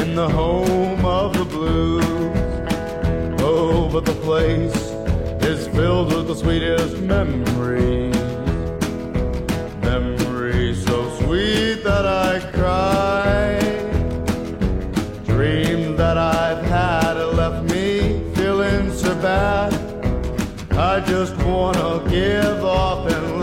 [0.00, 2.04] in the home of the blues.
[3.40, 4.76] Oh, but the place
[5.42, 6.98] is filled with the sweetest.
[6.98, 8.15] Memories
[12.66, 13.58] I cry.
[15.24, 19.72] Dream that I've had left me feeling so bad.
[20.72, 23.35] I just wanna give up and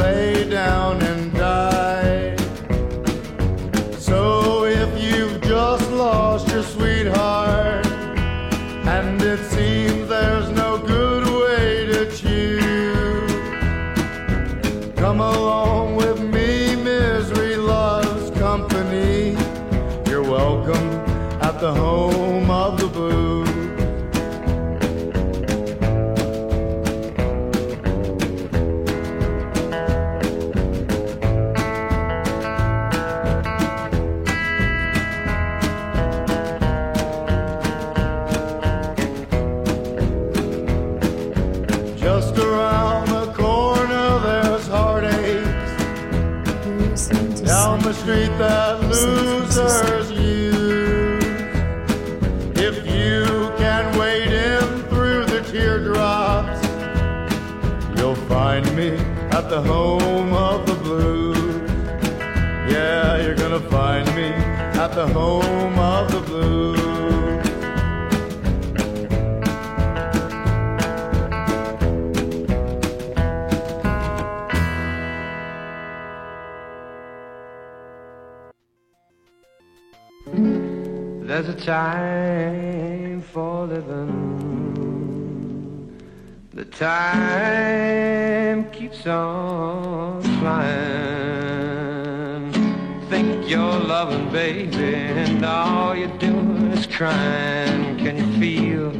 [94.33, 97.95] baby, and all you're doing is crying.
[97.99, 98.91] Can you feel?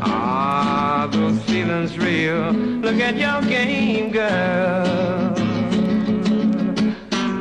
[0.00, 2.50] Ah, those feelings real.
[2.52, 5.32] Look at your game, girl.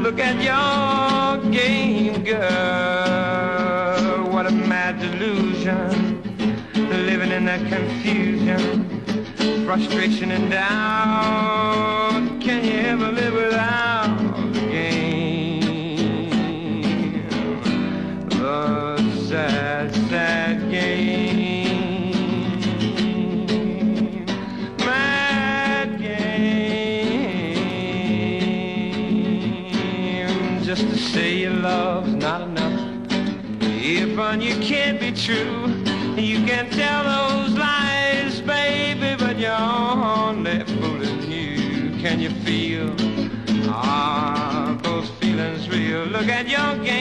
[0.06, 2.41] Look at your game, girl.
[4.32, 6.22] What a mad delusion.
[7.08, 9.02] Living in that confusion,
[9.66, 12.11] frustration and doubt.
[46.48, 47.01] Your game,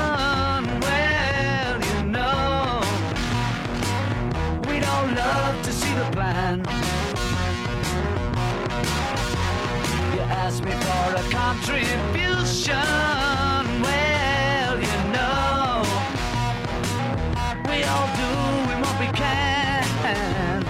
[10.51, 12.75] Ask me for a contribution.
[13.81, 15.81] Well, you know,
[17.69, 18.31] we all do
[18.81, 20.65] what we can.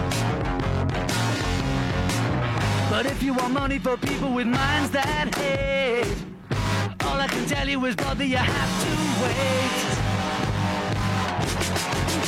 [2.92, 6.06] But if you want money for people with minds that hate,
[7.04, 8.92] all I can tell you is, brother, you have to
[9.24, 9.82] wait.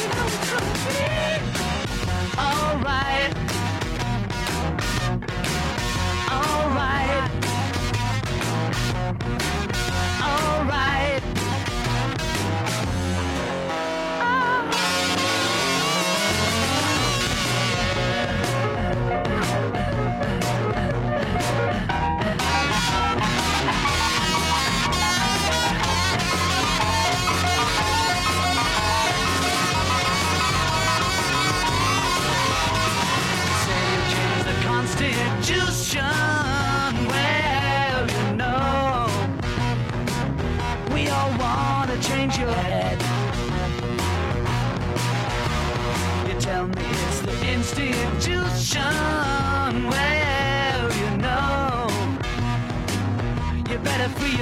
[0.01, 0.27] You know.
[2.39, 3.31] Alright.
[6.31, 7.32] Alright.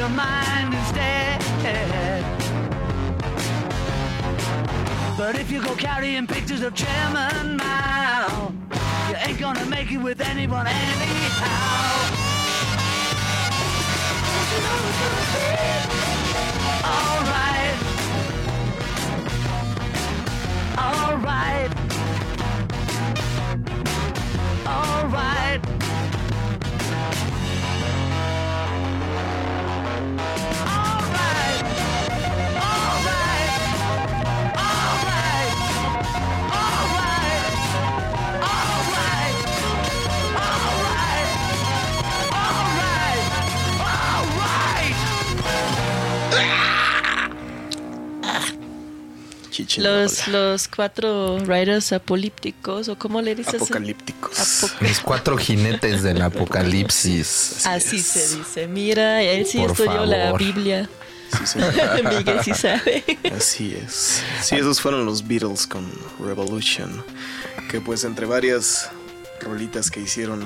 [0.02, 1.40] Your mind instead.
[5.16, 8.52] But if you go carrying pictures of Chairman Mao,
[9.10, 11.92] you ain't gonna make it with anyone anyhow.
[16.84, 17.78] Alright.
[20.80, 21.71] Alright.
[49.78, 53.56] Los, los cuatro riders apolípticos, o cómo le dices.
[53.56, 54.38] Apocalípticos.
[54.38, 56.22] Apoc- Los cuatro jinetes del
[56.82, 57.66] apocalipsis.
[57.66, 58.68] Así se dice.
[58.68, 60.40] Mira, él sí Por estudió la favor.
[60.40, 60.90] Biblia.
[61.46, 61.60] Sí.
[62.18, 63.04] Miguel sí sabe.
[63.36, 64.22] Así es.
[64.42, 65.90] Sí, esos fueron los Beatles con
[66.20, 67.04] Revolution.
[67.70, 68.90] Que pues entre varias
[69.40, 70.44] rolitas que hicieron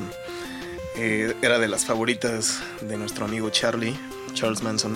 [0.96, 3.96] eh, era de las favoritas de nuestro amigo Charlie,
[4.34, 4.96] Charles Manson.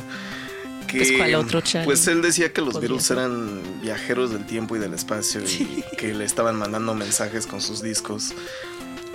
[0.89, 1.85] Que, Pues, ¿cuál otro Charlie?
[1.85, 3.17] Pues él decía que los Podría Beatles ser.
[3.17, 7.81] eran viajeros del tiempo y del espacio y que le estaban mandando mensajes con sus
[7.81, 8.33] discos.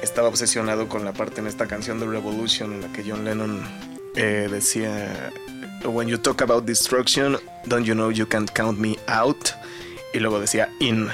[0.02, 3.62] Estaba obsesionado con la parte en esta canción de Revolution en la que John Lennon
[4.16, 5.32] eh, decía
[5.84, 9.48] When you talk about destruction, don't you know you can't count me out?
[10.12, 11.08] Y luego decía in.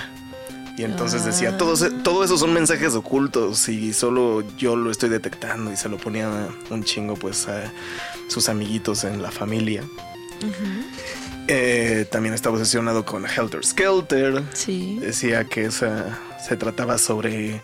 [0.77, 5.71] Y entonces decía, todos, todo eso son mensajes ocultos y solo yo lo estoy detectando
[5.71, 7.71] y se lo ponía un chingo pues a
[8.29, 9.85] sus amiguitos en la familia.
[11.49, 14.43] Eh, también estaba obsesionado con Helter Skelter.
[14.53, 14.99] Sí.
[15.01, 17.61] Decía que esa se trataba sobre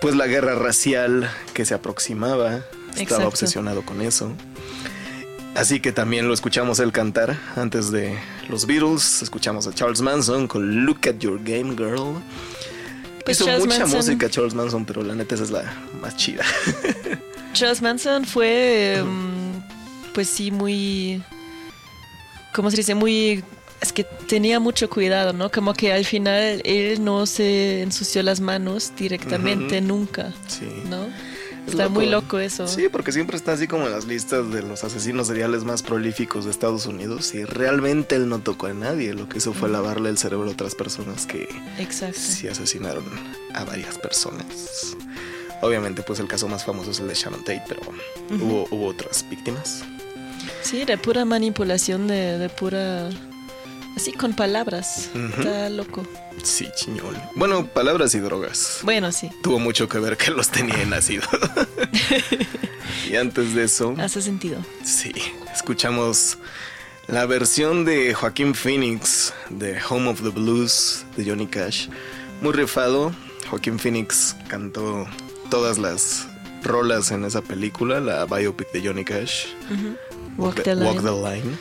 [0.00, 2.56] pues la guerra racial que se aproximaba.
[2.90, 3.28] Estaba Exacto.
[3.28, 4.32] obsesionado con eso.
[5.54, 8.16] Así que también lo escuchamos él cantar antes de
[8.48, 9.22] los Beatles.
[9.22, 12.22] Escuchamos a Charles Manson con Look at Your Game Girl.
[13.24, 15.64] Pues Hizo Charles mucha Manson- música Charles Manson, pero la neta esa es la
[16.00, 16.44] más chida.
[17.54, 21.22] Charles Manson fue, mm, pues sí, muy,
[22.56, 22.94] ¿cómo se dice?
[22.94, 23.44] Muy,
[23.82, 25.50] es que tenía mucho cuidado, ¿no?
[25.52, 30.66] Como que al final él no se ensució las manos directamente nunca, Sí.
[30.88, 31.04] ¿no?
[31.66, 32.68] Es Está muy loco eso.
[32.68, 36.44] Sí, porque siempre está así como en las listas de los asesinos seriales más prolíficos
[36.44, 39.12] de Estados Unidos y realmente él no tocó a nadie.
[39.14, 41.48] Lo que hizo fue lavarle el cerebro a otras personas que
[41.78, 42.20] Exacto.
[42.20, 43.04] sí asesinaron
[43.52, 44.96] a varias personas.
[45.60, 47.80] Obviamente, pues el caso más famoso es el de Sharon Tate, pero
[48.30, 49.82] hubo, hubo otras víctimas.
[50.68, 53.08] Sí, de pura manipulación, de, de pura...
[53.96, 55.08] Así con palabras.
[55.38, 56.06] Está loco.
[56.42, 57.16] Sí, chiñol.
[57.34, 58.80] Bueno, palabras y drogas.
[58.82, 61.22] Bueno, sí, Tuvo mucho que ver que los tenía en nacido.
[63.10, 64.58] y antes de eso, hace sentido.
[64.84, 65.12] sí,
[65.54, 66.36] escuchamos
[67.06, 71.88] la versión de Joaquín Phoenix de Home of the Blues de Johnny Cash.
[72.42, 73.14] Muy rifado.
[73.48, 75.06] Joaquín Phoenix cantó
[75.48, 76.26] todas las
[76.62, 79.46] rolas en esa película, la biopic de Johnny Cash.
[80.36, 80.86] Walk the line.
[80.86, 81.56] Walk the Line.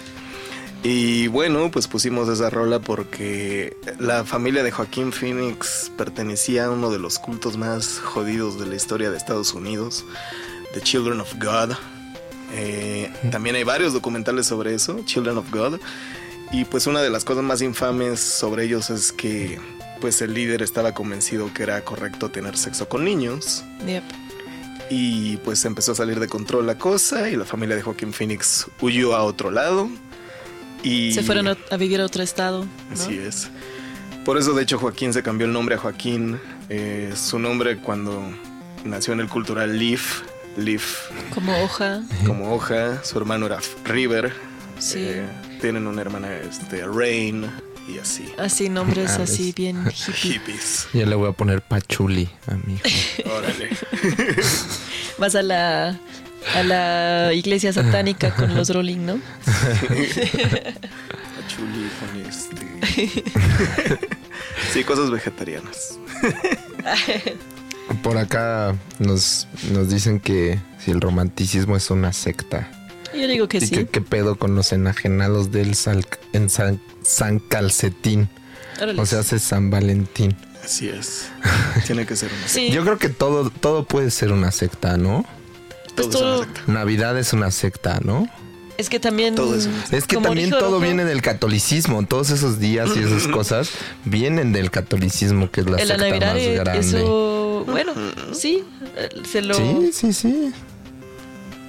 [0.83, 6.91] Y bueno, pues pusimos esa rola porque la familia de Joaquín Phoenix pertenecía a uno
[6.91, 10.05] de los cultos más jodidos de la historia de Estados Unidos,
[10.75, 11.75] The Children of God.
[12.53, 15.79] Eh, también hay varios documentales sobre eso, Children of God.
[16.51, 19.59] Y pues una de las cosas más infames sobre ellos es que
[20.01, 23.63] pues el líder estaba convencido que era correcto tener sexo con niños.
[23.87, 24.03] Yep.
[24.89, 28.67] Y pues empezó a salir de control la cosa y la familia de Joaquín Phoenix
[28.81, 29.89] huyó a otro lado.
[30.83, 32.65] Y Se fueron a, vivir a otro estado.
[32.65, 32.93] ¿no?
[32.93, 33.49] Así es.
[34.23, 36.39] Por eso de hecho Joaquín se cambió el nombre a Joaquín.
[36.69, 38.21] Eh, su nombre cuando
[38.83, 40.21] nació en el cultural Leaf.
[40.57, 42.01] Leaf Como hoja.
[42.25, 43.03] como hoja.
[43.03, 44.33] Su hermano era River.
[44.79, 44.99] Sí.
[44.99, 45.25] Eh,
[45.59, 47.49] tienen una hermana este, Rain
[47.87, 48.31] y así.
[48.37, 49.55] Así, nombres Ah, así ves.
[49.55, 50.13] bien hippie.
[50.33, 50.87] Hippies.
[50.93, 52.85] Yo le voy a poner Pachuli a mi hijo.
[53.35, 53.69] Órale.
[55.17, 55.99] Vas a la,
[56.55, 59.19] a la iglesia satánica con los Rolling, ¿no?
[61.35, 62.65] Pachuli con este.
[64.73, 65.97] sí, cosas vegetarianas.
[68.03, 72.69] Por acá nos, nos dicen que si el romanticismo es una secta.
[73.13, 73.69] Yo digo que y sí.
[73.75, 78.29] que qué pedo con los enajenados del sal- en San, San Calcetín.
[78.81, 79.01] Órale.
[79.01, 80.35] O sea, hace San Valentín.
[80.63, 81.27] Así es.
[81.85, 82.69] Tiene que ser una sí.
[82.71, 85.25] Yo creo que todo, todo puede ser una secta, ¿no?
[85.95, 86.71] Pues Todo es una secta.
[86.71, 88.27] Navidad es una secta, ¿no?
[88.77, 89.35] Es que también.
[89.35, 89.69] Todo eso.
[89.91, 92.05] Es que también dijo todo Rojo, viene del catolicismo.
[92.05, 93.69] Todos esos días y esas cosas
[94.03, 96.79] vienen del catolicismo, que es la la secta Navidad, más grande.
[96.79, 97.63] eso.
[97.67, 97.93] Bueno,
[98.33, 98.65] sí.
[98.97, 99.53] eh, Se lo.
[99.53, 100.51] Sí, sí, sí.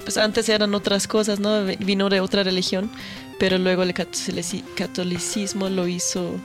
[0.03, 1.63] pues antes eran otras cosas, ¿no?
[1.79, 2.91] Vino de otra religión,
[3.39, 6.35] pero luego el catolici- catolicismo lo hizo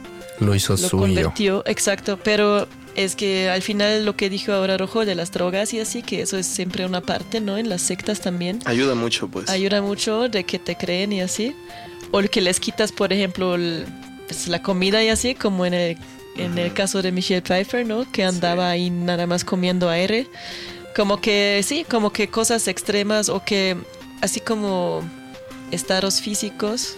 [0.41, 0.99] Lo hizo lo suyo.
[0.99, 5.73] convirtió, exacto, pero es que al final lo que dijo ahora Rojo de las drogas
[5.73, 7.57] y así, que eso es siempre una parte, ¿no?
[7.57, 8.59] En las sectas también.
[8.67, 9.49] Ayuda mucho, pues.
[9.49, 11.55] Ayuda mucho de que te creen y así.
[12.11, 13.87] O el que les quitas, por ejemplo, el-
[14.27, 15.97] pues, la comida y así, como en el,
[16.37, 18.11] en el caso de Michelle Pfeiffer, ¿no?
[18.13, 20.27] Que andaba ahí nada más comiendo aire.
[20.95, 23.77] Como que, sí, como que cosas extremas o que
[24.21, 25.03] así como
[25.73, 26.97] estados físicos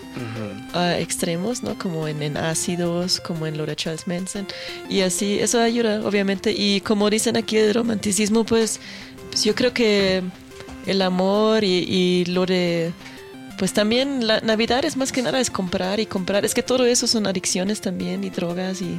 [0.74, 1.78] ah, extremos, ¿no?
[1.78, 4.46] Como en, en ácidos, como en de Charles Manson.
[4.90, 6.52] Y así, eso ayuda, obviamente.
[6.52, 8.80] Y como dicen aquí el romanticismo, pues,
[9.30, 10.22] pues yo creo que
[10.86, 12.92] el amor y, y lo de...
[13.56, 16.44] Pues también la Navidad es más que nada es comprar y comprar.
[16.44, 18.98] Es que todo eso son adicciones también y drogas y...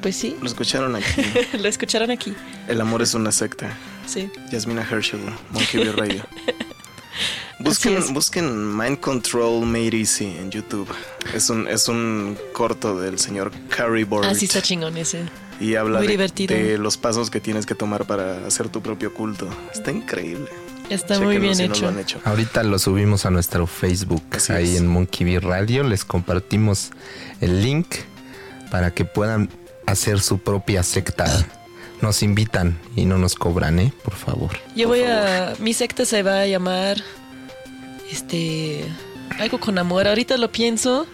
[0.00, 1.22] Pues sí, Lo escucharon aquí.
[1.60, 2.34] lo escucharon aquí.
[2.66, 3.70] El amor es una secta.
[4.04, 4.28] Sí.
[4.50, 5.20] Yasmina Herschel,
[5.52, 6.24] Monkey Radio.
[7.62, 10.88] Busquen, busquen Mind Control Made Easy en YouTube.
[11.34, 14.24] Es un, es un corto del señor Carrie Burt.
[14.24, 15.24] Así está chingón ese.
[15.60, 16.54] y habla muy de, divertido.
[16.56, 19.48] de los pasos que tienes que tomar para hacer tu propio culto.
[19.72, 20.48] Está increíble.
[20.90, 21.82] Está muy bien si no hecho.
[21.82, 22.20] lo han hecho.
[22.24, 24.80] Ahorita lo subimos a nuestro Facebook, Así ahí es.
[24.80, 25.84] en Monkey Bee Radio.
[25.84, 26.90] Les compartimos
[27.40, 27.86] el link
[28.70, 29.48] para que puedan
[29.86, 31.46] hacer su propia secta.
[32.02, 33.92] Nos invitan y no nos cobran, ¿eh?
[34.02, 34.50] Por favor.
[34.74, 35.54] Yo voy a.
[35.60, 36.96] Mi secta se va a llamar.
[38.12, 38.84] Este.
[39.38, 40.06] Algo con amor.
[40.06, 41.06] Ahorita lo pienso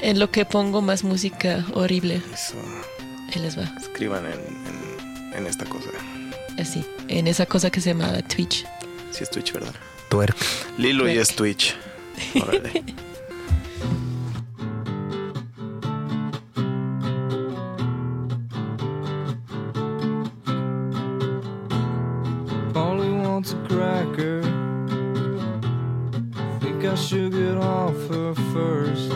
[0.00, 2.22] en lo que pongo más música horrible.
[2.32, 2.54] Eso.
[3.34, 3.64] Ahí les va.
[3.80, 5.90] Escriban en, en- en esta cosa.
[6.58, 6.84] Así.
[7.08, 8.64] En esa cosa que se llama Twitch.
[9.10, 9.74] Si es Twitch, ¿verdad?
[10.08, 10.36] Twerk.
[10.78, 11.74] Lilo y es Twitch.
[12.42, 12.84] Órale.
[22.74, 24.42] Only wants a cracker.
[26.90, 29.12] I should get off her first.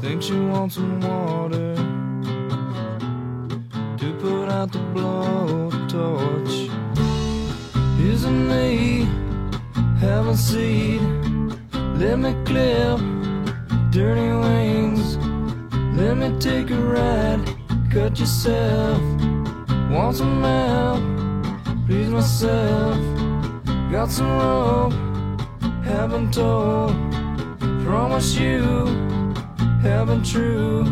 [0.00, 1.74] Think she wants some water
[3.98, 6.70] to put out the blowtorch.
[8.00, 9.06] Isn't me
[10.00, 11.02] having seed?
[12.00, 12.98] Let me clip
[13.90, 15.18] dirty wings.
[15.98, 17.44] Let me take a ride.
[17.90, 19.02] Cut yourself.
[19.90, 21.22] Want some help?
[21.86, 22.96] please myself.
[23.90, 24.94] Got some rope,
[25.92, 26.92] haven't told.
[27.84, 28.86] Promise you,
[29.82, 30.84] haven't true.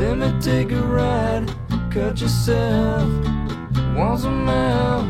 [0.00, 1.46] Let me take a ride,
[1.90, 3.08] cut yourself.
[3.96, 5.06] Once a help,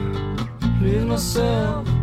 [0.78, 1.95] please myself.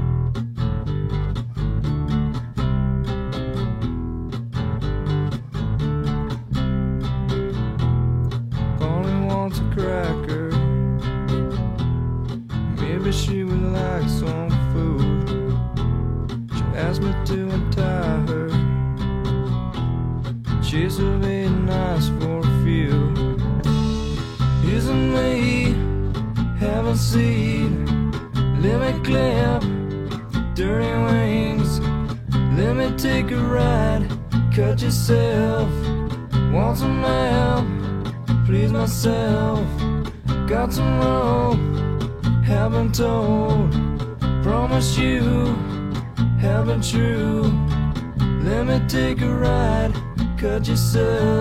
[50.63, 51.32] de ser.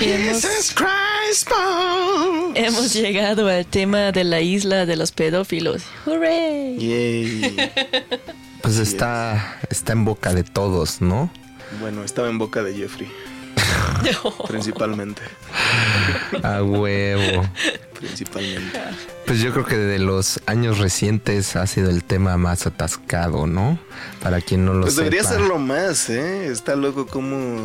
[0.00, 2.52] Hemos, Jesus Christ, Paul.
[2.54, 5.82] hemos llegado al tema de la isla de los pedófilos.
[6.06, 6.78] ¡Hooray!
[6.78, 7.70] Yay.
[8.62, 11.30] Pues está, está en boca de todos, ¿no?
[11.80, 13.10] Bueno, estaba en boca de Jeffrey.
[14.48, 15.22] Principalmente.
[16.42, 17.44] A huevo.
[17.98, 18.78] Principalmente.
[19.26, 23.78] Pues yo creo que de los años recientes ha sido el tema más atascado, ¿no?
[24.22, 25.34] Para quien no lo Pues debería sepa.
[25.34, 26.46] serlo más, ¿eh?
[26.46, 27.58] Está loco como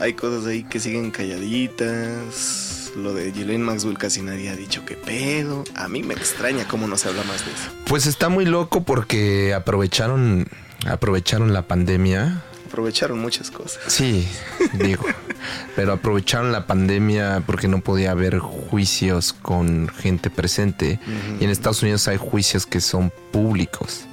[0.00, 2.90] hay cosas ahí que siguen calladitas.
[2.96, 5.62] Lo de Ghislaine Maxwell casi nadie ha dicho qué pedo.
[5.76, 7.70] A mí me extraña cómo no se habla más de eso.
[7.86, 10.48] Pues está muy loco porque aprovecharon,
[10.86, 12.42] aprovecharon la pandemia.
[12.66, 13.80] Aprovecharon muchas cosas.
[13.86, 14.26] Sí,
[14.74, 15.04] digo.
[15.76, 20.98] pero aprovecharon la pandemia porque no podía haber juicios con gente presente.
[21.40, 24.06] Y en Estados Unidos hay juicios que son públicos,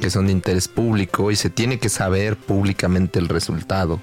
[0.00, 4.00] que son de interés público y se tiene que saber públicamente el resultado.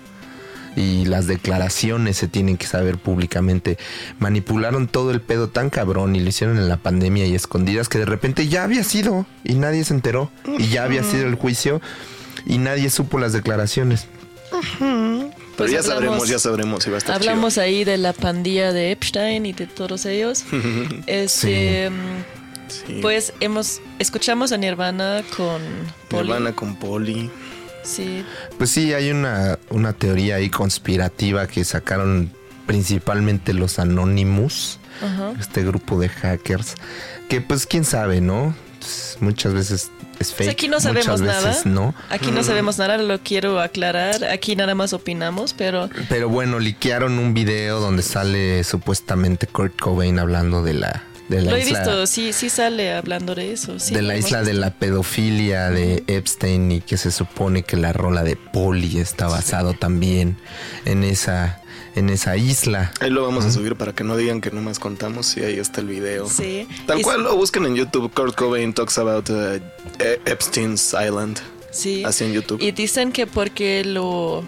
[0.76, 3.80] Y las declaraciones se tienen que saber públicamente.
[4.20, 7.98] Manipularon todo el pedo tan cabrón y lo hicieron en la pandemia y escondidas que
[7.98, 10.30] de repente ya había sido y nadie se enteró.
[10.60, 11.82] Y ya había sido el juicio
[12.46, 14.08] y nadie supo las declaraciones.
[15.58, 18.14] Pero Pues ya hablamos- sabremos, ya sabremos si va a estar Hablamos ahí de la
[18.14, 20.44] pandilla de Epstein y de todos ellos.
[21.08, 21.90] Este,
[22.70, 23.00] Sí.
[23.02, 25.62] Pues hemos escuchamos a Nirvana con.
[26.10, 26.24] Poli.
[26.24, 27.32] Nirvana con Poli.
[27.84, 28.26] Sí,
[28.58, 32.30] Pues sí, hay una, una teoría ahí conspirativa que sacaron
[32.66, 35.32] principalmente los Anonymous, ajá.
[35.40, 36.76] este grupo de hackers,
[37.30, 38.54] que pues quién sabe, ¿no?
[38.82, 40.38] Pues, muchas veces es fake.
[40.38, 41.50] Pues aquí no sabemos muchas nada.
[41.50, 41.94] veces no.
[42.10, 44.24] Aquí no sabemos nada, lo quiero aclarar.
[44.26, 50.20] Aquí nada más opinamos, pero Pero bueno, liquearon un video donde sale supuestamente Kurt Cobain
[50.20, 51.80] hablando de la, de la lo he isla.
[51.80, 53.80] visto, sí, sí sale hablando de eso.
[53.80, 54.60] sí, de la isla de visto.
[54.62, 59.74] la pedofilia de Epstein y que se supone que la rola de Polly está basado
[59.74, 60.38] también
[60.86, 61.62] en esa
[61.98, 62.92] en esa isla.
[63.00, 65.26] Ahí lo vamos a subir para que no digan que nomás contamos.
[65.26, 66.30] Sí, ahí está el video.
[66.30, 66.68] Sí.
[66.86, 68.12] Tal Y- cual lo busquen en YouTube.
[68.14, 69.60] Kurt Cobain talks about uh,
[70.00, 71.40] E- Epstein's Island.
[71.72, 72.04] Sí.
[72.06, 72.62] Así en YouTube.
[72.62, 74.44] Y dicen que porque lo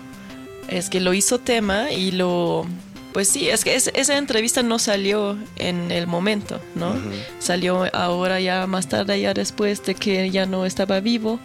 [0.67, 2.65] es que lo hizo tema y lo
[3.11, 6.95] pues sí, es que es- esa entrevista no salió en el momento, ¿no?
[7.39, 11.39] Salió ahora ya más tarde, ya después de que ya no estaba vivo.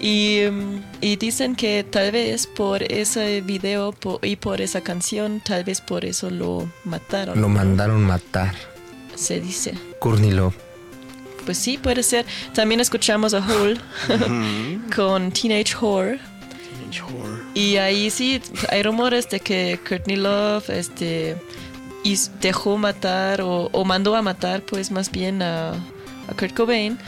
[0.00, 0.42] Y,
[1.00, 5.80] y dicen que tal vez por ese video po- y por esa canción, tal vez
[5.80, 7.40] por eso lo mataron.
[7.40, 8.54] Lo mandaron matar.
[9.16, 9.74] Se dice.
[9.98, 10.54] Courtney Love.
[11.44, 12.26] Pues sí, puede ser.
[12.54, 13.78] También escuchamos a Hole
[14.94, 16.18] con Teenage Horror.
[17.54, 21.36] Y ahí sí, hay rumores de que Courtney Love este,
[22.04, 26.98] is- dejó matar o, o mandó a matar, pues más bien a, a Kurt Cobain.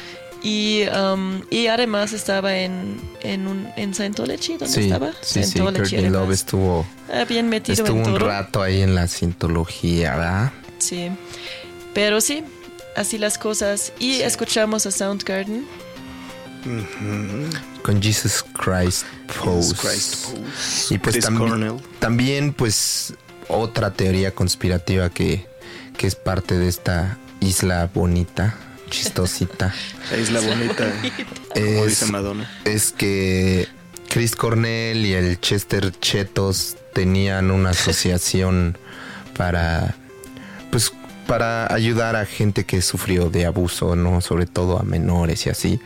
[0.43, 5.12] Y, um, y además estaba en, en, un, en Scientology, ¿dónde Sí, estaba?
[5.21, 5.59] sí, sí.
[5.59, 8.27] Love estuvo, Ah, bien metido estuvo en un todo.
[8.27, 10.53] rato ahí en la cientología, ¿verdad?
[10.79, 11.11] Sí.
[11.93, 12.43] Pero sí,
[12.97, 13.93] así las cosas.
[13.99, 15.67] Y escuchamos a Soundgarden.
[17.83, 19.05] Con Jesus Christ
[19.43, 19.75] Pose.
[19.77, 20.95] Christ Pose.
[20.95, 21.75] Y pues Chris también, Cornell.
[21.99, 23.15] también, pues,
[23.49, 25.47] otra teoría conspirativa que,
[25.97, 28.55] que es parte de esta isla bonita,
[28.91, 29.75] chistosita.
[30.11, 30.93] La isla bonita.
[31.55, 32.51] como es, dice Madonna.
[32.65, 33.69] es que
[34.09, 38.77] Chris Cornell y el Chester Chetos tenían una asociación
[39.37, 39.95] para
[40.71, 40.93] pues
[41.27, 44.21] para ayudar a gente que sufrió de abuso, ¿no?
[44.21, 45.81] Sobre todo a menores y así.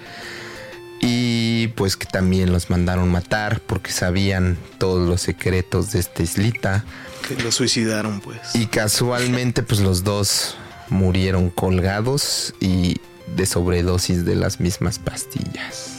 [1.03, 6.85] Y pues que también los mandaron matar porque sabían todos los secretos de esta islita.
[7.29, 8.39] Que lo suicidaron, pues.
[8.55, 10.57] Y casualmente pues los dos
[10.89, 12.97] murieron colgados y
[13.37, 15.91] de sobredosis de las mismas pastillas.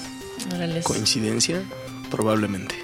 [0.83, 1.61] ¿Coincidencia?
[2.11, 2.75] Probablemente.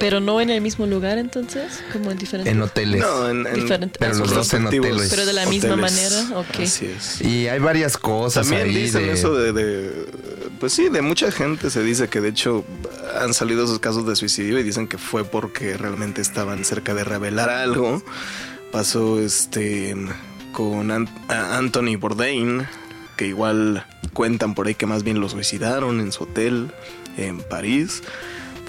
[0.00, 2.52] Pero no en el mismo lugar entonces, como en diferentes.
[2.52, 3.00] En hoteles.
[3.00, 5.08] No, en, en Diferente- Pero los dos en hoteles.
[5.08, 5.92] Pero de la misma hoteles.
[6.24, 6.60] manera, ok.
[6.62, 7.20] Así es.
[7.22, 10.06] Y hay varias cosas También ahí dicen de- eso de, de-
[10.60, 12.64] Pues sí, de mucha gente se dice que de hecho
[13.18, 17.04] han salido esos casos de suicidio y dicen que fue porque realmente estaban cerca de
[17.04, 18.02] revelar algo.
[18.72, 19.94] Pasó este
[20.54, 20.90] con
[21.28, 22.66] Anthony Bourdain,
[23.16, 26.70] que igual cuentan por ahí que más bien lo suicidaron en su hotel
[27.18, 28.02] en París.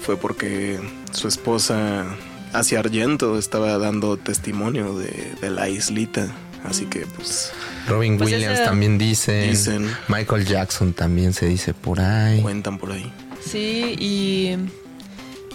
[0.02, 0.78] Fue porque
[1.12, 2.04] su esposa,
[2.52, 6.26] Asia Argento, estaba dando testimonio de, de la islita.
[6.64, 7.52] Así que pues
[7.88, 9.88] Robin Pues Williams ese- también dicen, Dicen.
[10.08, 12.42] Michael Jackson también se dice por ahí.
[12.42, 13.10] cuentan por ahí.
[13.40, 14.56] Sí, y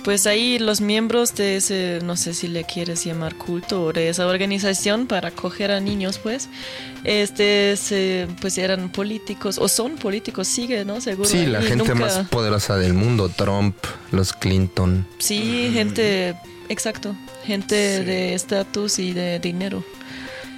[0.04, 4.10] pues ahí los miembros de ese, no sé si le quieres llamar culto o de
[4.10, 6.50] esa organización para acoger a niños, pues,
[7.04, 11.02] este, se, pues eran políticos o son políticos, sigue, ¿no?
[11.02, 11.28] Seguro.
[11.30, 13.76] Sí, la gente nunca- más poderosa del mundo, Trump,
[14.12, 15.06] los Clinton.
[15.20, 16.36] Sí, gente
[16.70, 17.16] exacto.
[17.44, 18.06] Gente Sí.
[18.06, 19.84] de estatus y de dinero.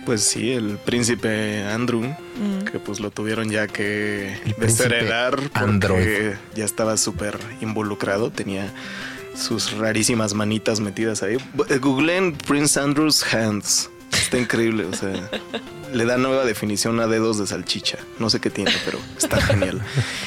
[0.05, 2.65] Pues sí, el príncipe Andrew, Mm.
[2.69, 6.31] que pues lo tuvieron ya que desheredar porque Android.
[6.55, 8.69] ya estaba súper involucrado, tenía
[9.35, 11.37] sus rarísimas manitas metidas ahí.
[11.81, 13.89] Googleen Prince Andrew's Hands.
[14.11, 15.29] Está increíble, o sea,
[15.91, 17.97] le da nueva definición a dedos de salchicha.
[18.19, 19.81] No sé qué tiene, pero está genial.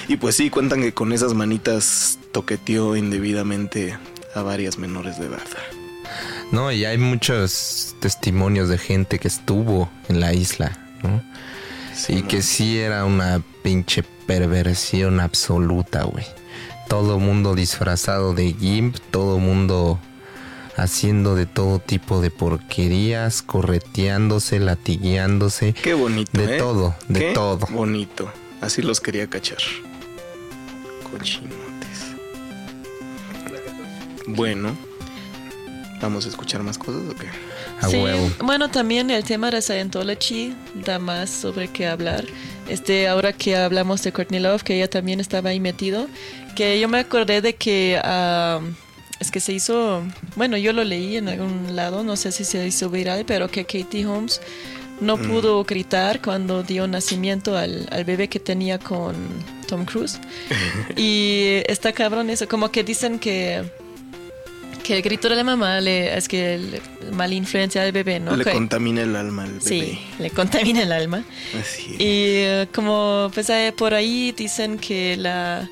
[0.08, 3.96] Y pues sí, cuentan que con esas manitas toqueteó indebidamente
[4.34, 5.46] a varias menores de edad.
[6.52, 11.22] No, y hay muchos testimonios de gente que estuvo en la isla, ¿no?
[11.94, 12.28] Sí, y ¿no?
[12.28, 16.24] que sí era una pinche perversión absoluta, güey.
[16.88, 19.98] Todo mundo disfrazado de Gimp, todo mundo
[20.76, 25.72] haciendo de todo tipo de porquerías, correteándose, latigueándose.
[25.72, 26.30] Qué bonito.
[26.32, 26.58] De ¿eh?
[26.58, 27.66] todo, de Qué todo.
[27.70, 28.30] Bonito.
[28.60, 29.58] Así los quería cachar.
[31.10, 32.14] Cochinotes.
[34.26, 34.76] Bueno.
[36.00, 37.26] ¿Vamos a escuchar más cosas o qué?
[37.80, 38.30] A sí, huevo.
[38.44, 42.24] bueno, también el tema de Scientology da más sobre qué hablar.
[42.68, 46.06] Este, ahora que hablamos de Courtney Love, que ella también estaba ahí metido,
[46.56, 48.60] que yo me acordé de que ah,
[49.20, 50.02] es que se hizo,
[50.34, 53.64] bueno, yo lo leí en algún lado, no sé si se hizo viral, pero que
[53.64, 54.40] Katie Holmes
[55.00, 55.28] no Mm.
[55.28, 59.14] pudo gritar cuando dio nacimiento al, al bebé que tenía con
[59.68, 60.18] Tom Cruise.
[60.96, 63.62] y está cabrón eso, como que dicen que
[64.82, 66.80] que el grito de la mamá le, es que le,
[67.12, 68.36] mala influencia al bebé, ¿no?
[68.36, 69.60] Le Que- contamina el alma al bebé.
[69.64, 71.24] Sí, le contamina el alma.
[71.60, 72.00] Así es.
[72.00, 75.68] Y eh, como pues eh, por ahí dicen que la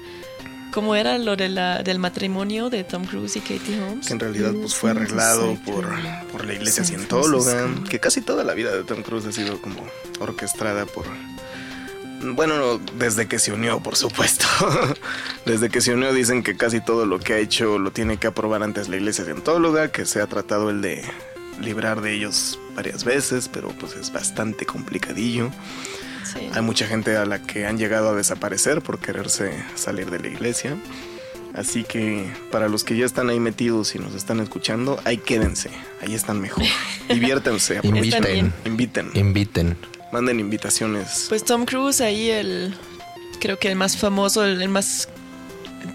[0.75, 4.09] ¿cómo era lo de la, del matrimonio de Tom Cruise y Katie Holmes?
[4.09, 5.87] Que en realidad pues fue arreglado por,
[6.33, 7.69] por la iglesia cientóloga.
[7.89, 9.87] Que casi toda la vida de Tom Cruise ha sido como
[10.19, 11.07] orquestada por...
[12.23, 14.47] Bueno, desde que se unió, por supuesto.
[15.47, 18.27] desde que se unió dicen que casi todo lo que ha hecho lo tiene que
[18.27, 21.05] aprobar antes la iglesia cientóloga, que se ha tratado el de
[21.61, 25.53] librar de ellos varias veces, pero pues es bastante complicadillo.
[26.35, 26.51] Sí.
[26.53, 30.29] Hay mucha gente a la que han llegado a desaparecer por quererse salir de la
[30.29, 30.77] iglesia.
[31.55, 35.71] Así que para los que ya están ahí metidos y nos están escuchando, ahí quédense.
[36.03, 36.65] Ahí están mejor.
[37.09, 37.81] Diviértanse.
[37.81, 38.53] bien.
[38.65, 39.11] Inviten.
[39.15, 39.77] Inviten.
[40.13, 41.27] Manden invitaciones.
[41.29, 42.75] Pues Tom Cruise ahí el
[43.41, 45.09] creo que el más famoso, el, el más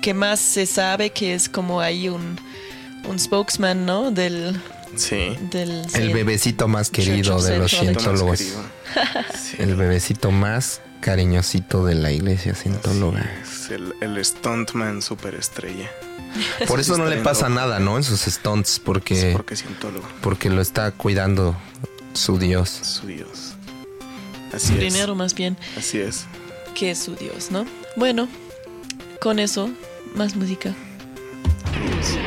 [0.01, 2.37] que más se sabe que es como ahí un
[3.07, 4.11] un spokesman, ¿no?
[4.11, 4.59] Del
[4.95, 5.35] Sí.
[5.51, 8.39] del El sí, bebecito más querido de los cientólogos.
[8.39, 8.53] Sí.
[9.59, 13.21] El bebecito más cariñosito de la iglesia cientóloga.
[13.41, 15.89] Es el, el stuntman superestrella.
[16.67, 17.97] Por eso no le pasa nada, ¿no?
[17.97, 20.07] En sus stunts, Es porque, porque es cientólogo.
[20.21, 21.55] porque lo está cuidando
[22.13, 22.69] su Dios.
[22.69, 23.53] Su Dios.
[24.53, 24.79] Así es.
[24.79, 26.25] dinero más bien Así es.
[26.75, 27.65] que es su Dios, ¿no?
[27.95, 28.27] Bueno,
[29.21, 29.69] con eso
[30.15, 30.73] más música.
[31.71, 32.17] Please,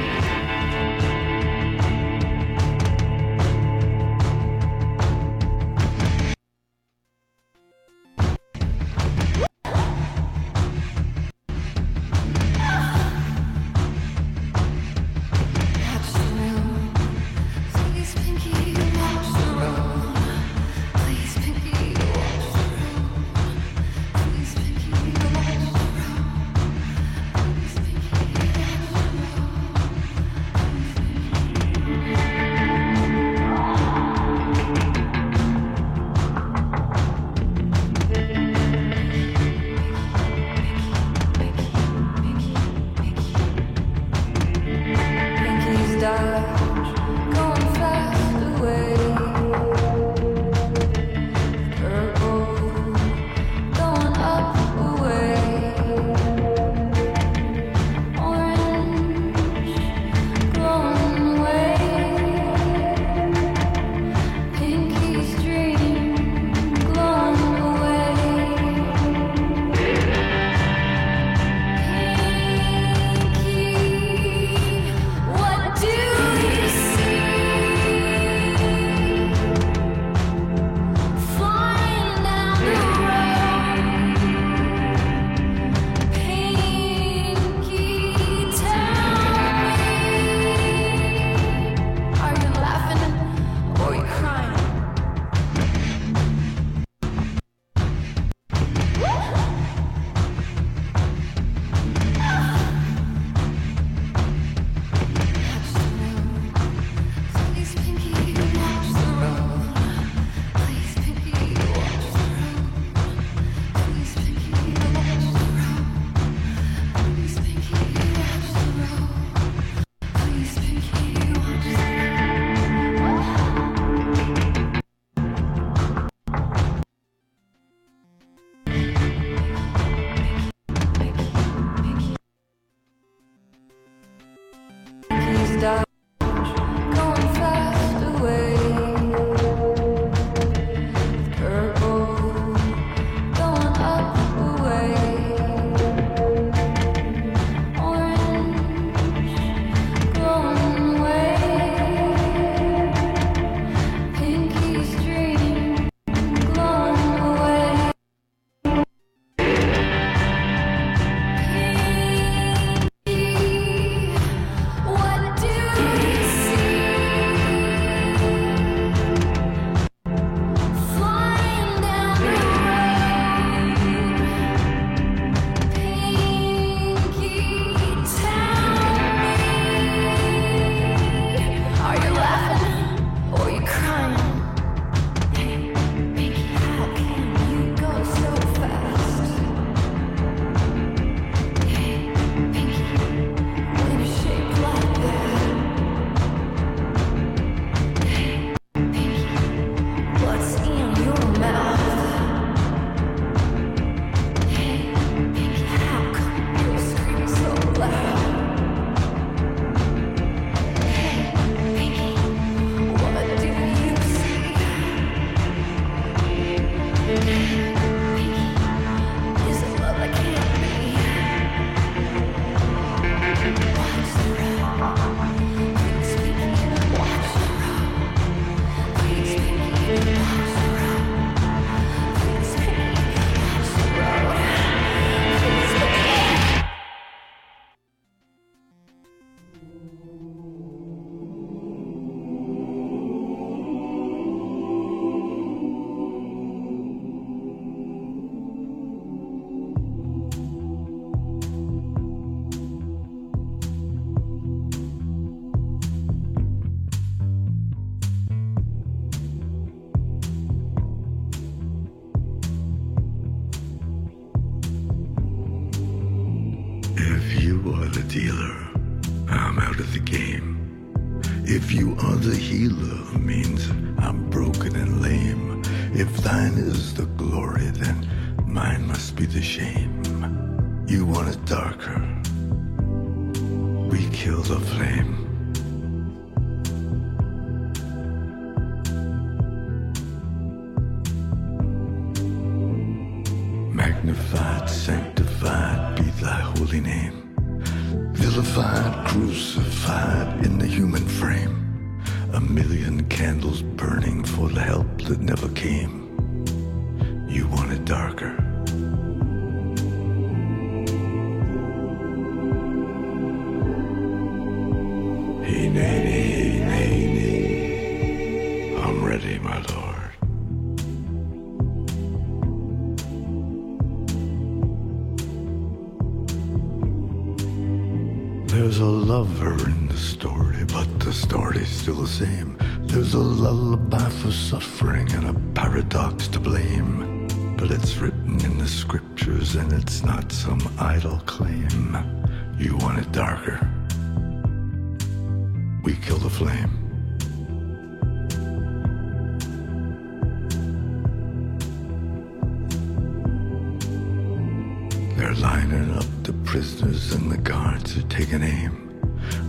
[356.93, 358.79] soldiers and the guards had taken aim.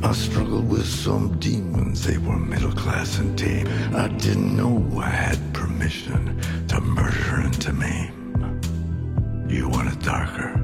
[0.04, 3.68] I struggled with some demons, they were middle class and tame.
[3.96, 8.62] I didn't know I had permission to murder and to maim.
[9.48, 10.60] You want it darker?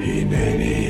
[0.00, 0.89] Hineni.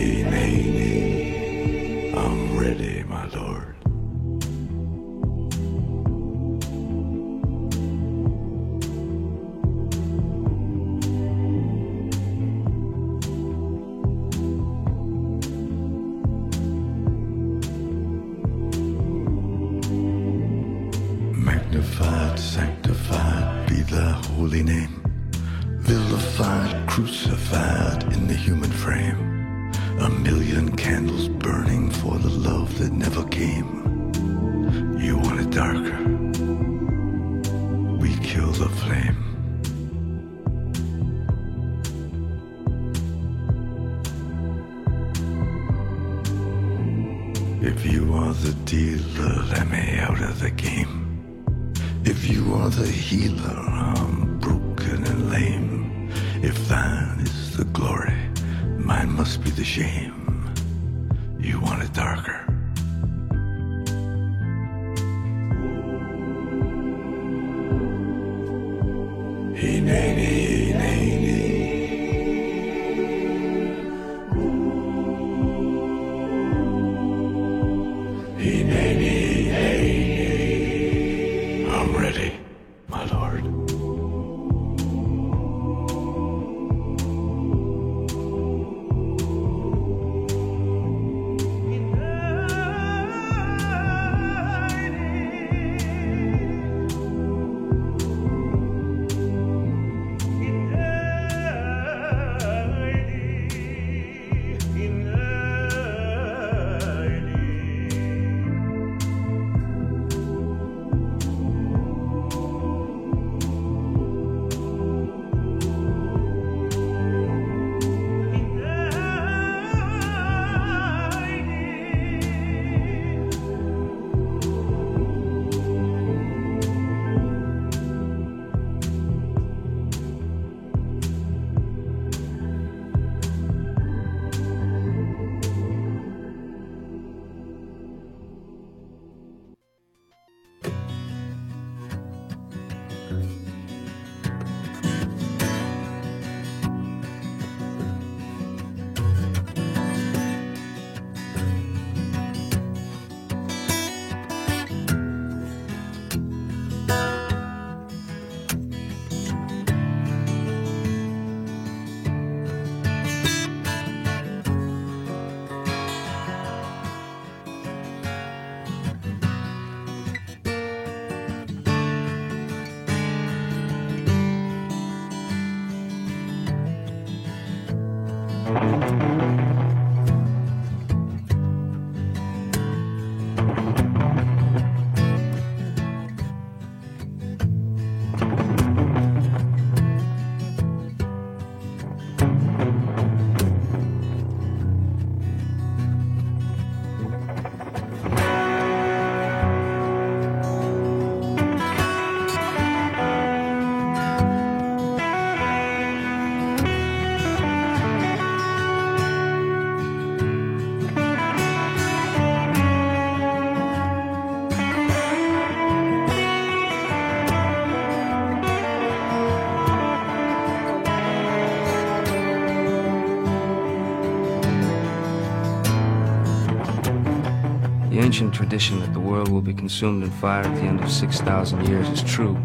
[228.40, 231.86] Tradition that the world will be consumed in fire at the end of 6,000 years
[231.90, 232.38] is true,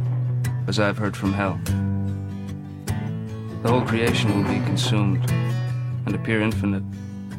[0.67, 1.57] as I've heard from hell.
[3.63, 5.23] The whole creation will be consumed
[6.05, 6.83] and appear infinite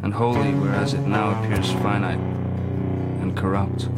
[0.03, 2.19] and holy, whereas it now appears finite
[3.21, 3.91] and corrupt.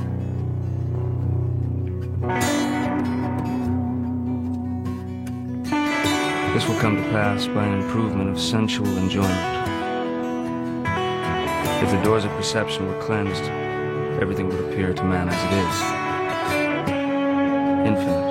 [6.53, 9.57] This will come to pass by an improvement of sensual enjoyment.
[11.81, 13.68] If the doors of perception were cleansed,
[14.21, 15.99] everything would appear to man as it is
[17.89, 18.28] infinite.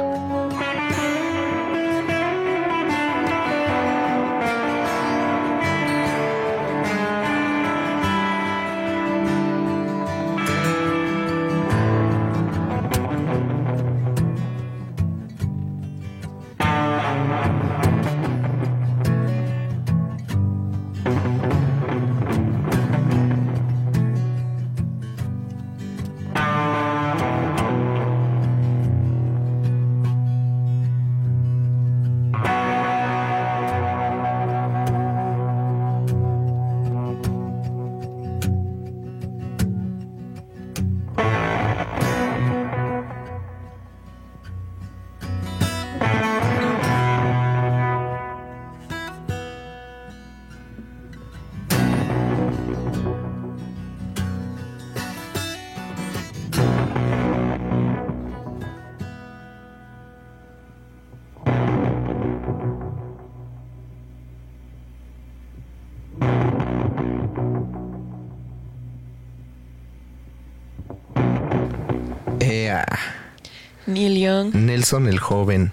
[74.77, 75.71] Nelson el joven.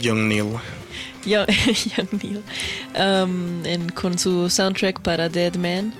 [0.00, 0.46] Young Neil.
[1.24, 1.46] Young,
[1.96, 2.42] Young Neil.
[2.98, 5.94] Um, en- con su soundtrack para Dead Man.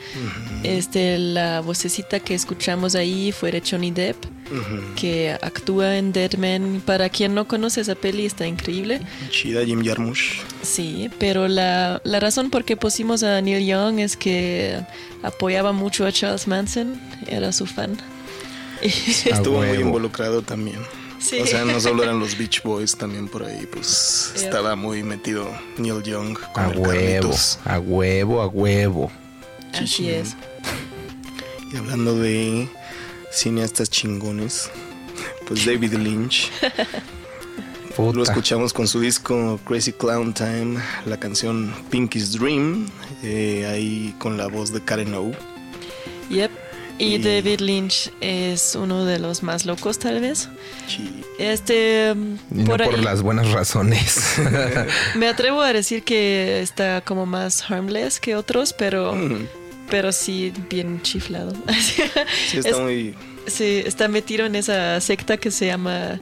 [0.65, 4.17] Este, la vocecita que escuchamos ahí fue de Johnny Depp,
[4.51, 4.95] Ujú.
[4.97, 6.83] que actúa en Dead Man.
[6.85, 9.01] Para quien no conoce esa peli, está increíble.
[9.31, 10.41] Chida Jim Jarmusch.
[10.63, 14.81] Sí, pero la, la razón por qué pusimos a Neil Young es que
[15.23, 17.97] apoyaba mucho a Charles Manson, era su fan.
[18.83, 20.79] Estuvo muy involucrado también.
[21.33, 21.41] Sí.
[21.41, 24.45] O sea, no solo eran los Beach Boys, también por ahí, pues Yeah.
[24.45, 25.49] estaba muy metido
[25.79, 27.59] Neil Young con A el huevo, Carlitos.
[27.65, 29.11] a huevo, a huevo.
[29.73, 30.37] Así es.
[31.73, 32.69] Y hablando de
[33.33, 34.71] cineastas chingones,
[35.47, 36.51] pues David Lynch.
[37.97, 38.17] Puta.
[38.19, 42.89] Lo escuchamos con su disco Crazy Clown Time, la canción Pinky's Dream,
[43.23, 45.31] eh, ahí con la voz de Karen O.
[46.29, 46.51] Yep.
[47.05, 50.49] Y David Lynch es uno de los más locos, tal vez.
[51.39, 54.37] Este, Y no por por ahí, las buenas razones.
[55.17, 59.17] me atrevo a decir que está como más harmless que otros, pero,
[59.91, 61.53] pero sí bien chiflado.
[62.49, 63.15] Sí, está Es- muy
[63.47, 66.21] Sí, está metido en esa secta que se llama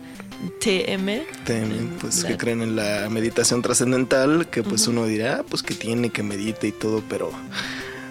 [0.61, 1.23] TM.
[1.45, 5.63] Tem- pues La- que creen en la meditación trascendental, que pues uno dirá, "Ah, pues
[5.63, 7.31] que tiene que medite y todo, pero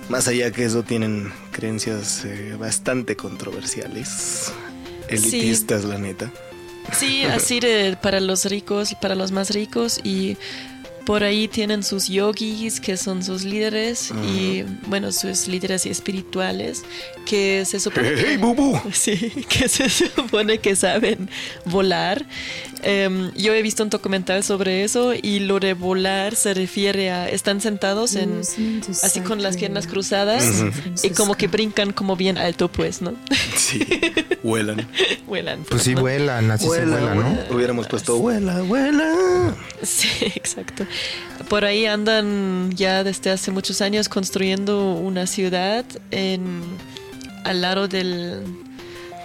[0.09, 4.51] más allá que eso tienen creencias eh, bastante controversiales,
[5.07, 6.31] elitistas, la neta.
[6.91, 10.37] Sí, así de para los ricos, para los más ricos y
[11.09, 16.83] por ahí tienen sus yogis que son sus líderes y bueno, sus líderes espirituales
[17.25, 18.79] que se supone Hey, hey, bubu.
[18.93, 19.15] Sí,
[19.49, 21.27] que se supone que saben
[21.65, 22.27] volar.
[22.83, 27.27] Em, yo he visto un documental sobre eso y lo de volar se refiere a
[27.27, 28.41] están sentados en
[29.03, 30.63] así con las piernas cruzadas
[31.03, 33.15] y como que brincan como bien alto pues, ¿no?
[33.55, 33.85] Sí,
[34.43, 34.87] vuelan.
[35.25, 35.65] Vuelan.
[35.67, 37.37] Pues sí vuelan, así se vuela, ¿no?
[37.49, 39.55] Hubiéramos puesto vuela, vuela.
[39.83, 40.85] Sí, exacto.
[41.47, 46.61] Por ahí andan ya desde hace muchos años construyendo una ciudad en
[47.45, 48.43] al lado del,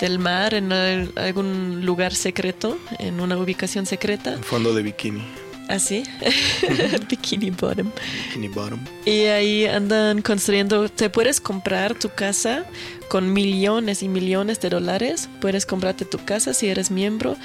[0.00, 4.38] del mar, en al- algún lugar secreto, en una ubicación secreta.
[4.42, 5.22] Fondo de bikini.
[5.68, 6.04] Así,
[7.08, 7.90] Bikini Bottom.
[8.28, 8.80] Bikini bottom.
[9.06, 12.64] Y ahí andan construyendo, te puedes comprar tu casa
[13.08, 17.36] con millones y millones de dólares, puedes comprarte tu casa si eres miembro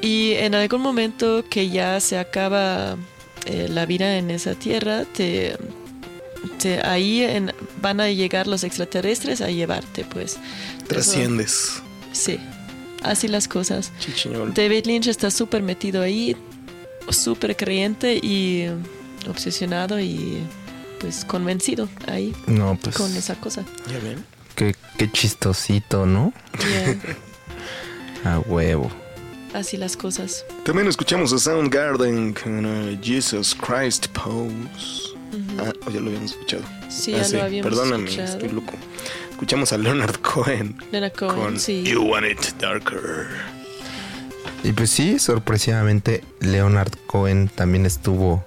[0.00, 2.96] y en algún momento que ya se acaba
[3.46, 5.56] eh, la vida en esa tierra, te,
[6.58, 10.36] te- ahí en- van a llegar los extraterrestres a llevarte, pues.
[10.88, 11.82] Trasciendes.
[12.12, 12.38] Sí,
[13.02, 13.92] así las cosas.
[14.00, 14.52] Chichiñol.
[14.54, 16.36] David Lynch está súper metido ahí,
[17.08, 18.66] súper creyente y
[19.28, 20.38] obsesionado y
[21.00, 22.96] pues convencido ahí No, pues.
[22.96, 23.64] con esa cosa.
[23.90, 24.24] Ya ven.
[24.54, 26.32] Qué, qué chistosito, ¿no?
[26.58, 26.96] Yeah,
[28.34, 28.90] A huevo.
[29.54, 30.44] Así las cosas.
[30.64, 35.10] También escuchamos a Soundgarden con uh, Jesus Christ Pose.
[35.58, 36.62] Ah, o ya lo habíamos escuchado.
[36.88, 38.32] Sí, Ah, ya lo habíamos Perdóname, escuchado.
[38.38, 38.72] estoy loco.
[39.30, 41.82] Escuchamos a Leonard Cohen Leonard Cohen, con sí.
[41.84, 43.28] You Want It Darker.
[44.62, 48.44] Y pues sí, sorpresivamente, Leonard Cohen también estuvo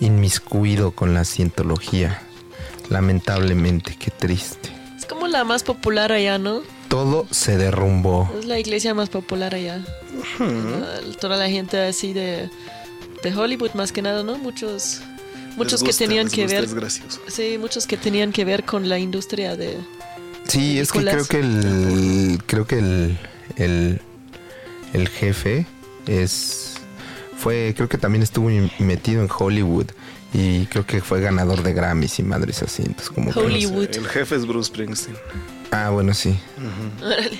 [0.00, 2.22] inmiscuido con la cientología.
[2.88, 4.70] Lamentablemente, qué triste.
[4.96, 6.62] Es como la más popular allá, ¿no?
[6.90, 8.30] Todo se derrumbó.
[8.38, 9.82] Es la iglesia más popular allá.
[10.40, 12.50] Ah, Toda la gente así de,
[13.22, 14.36] de Hollywood, más que nada, ¿no?
[14.38, 15.00] Muchos,
[15.56, 16.64] muchos que tenían que ver.
[16.64, 17.20] es gracioso.
[17.28, 19.78] Sí, muchos que tenían que ver con la industria de.
[20.48, 23.18] Sí, es que creo que el creo que el,
[23.56, 24.00] el
[24.92, 25.66] el jefe
[26.06, 26.74] es
[27.38, 28.50] fue creo que también estuvo
[28.80, 29.86] metido en Hollywood
[30.34, 33.88] y creo que fue ganador de Grammys y madres así, entonces como que- Hollywood.
[33.94, 35.16] El jefe es Bruce Springsteen.
[35.70, 36.36] Ah, bueno, sí.
[37.00, 37.38] Órale.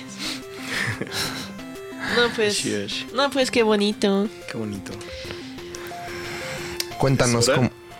[2.15, 2.65] No, pues.
[3.13, 4.27] No, pues qué bonito.
[4.51, 4.91] Qué bonito.
[6.97, 7.49] Cuéntanos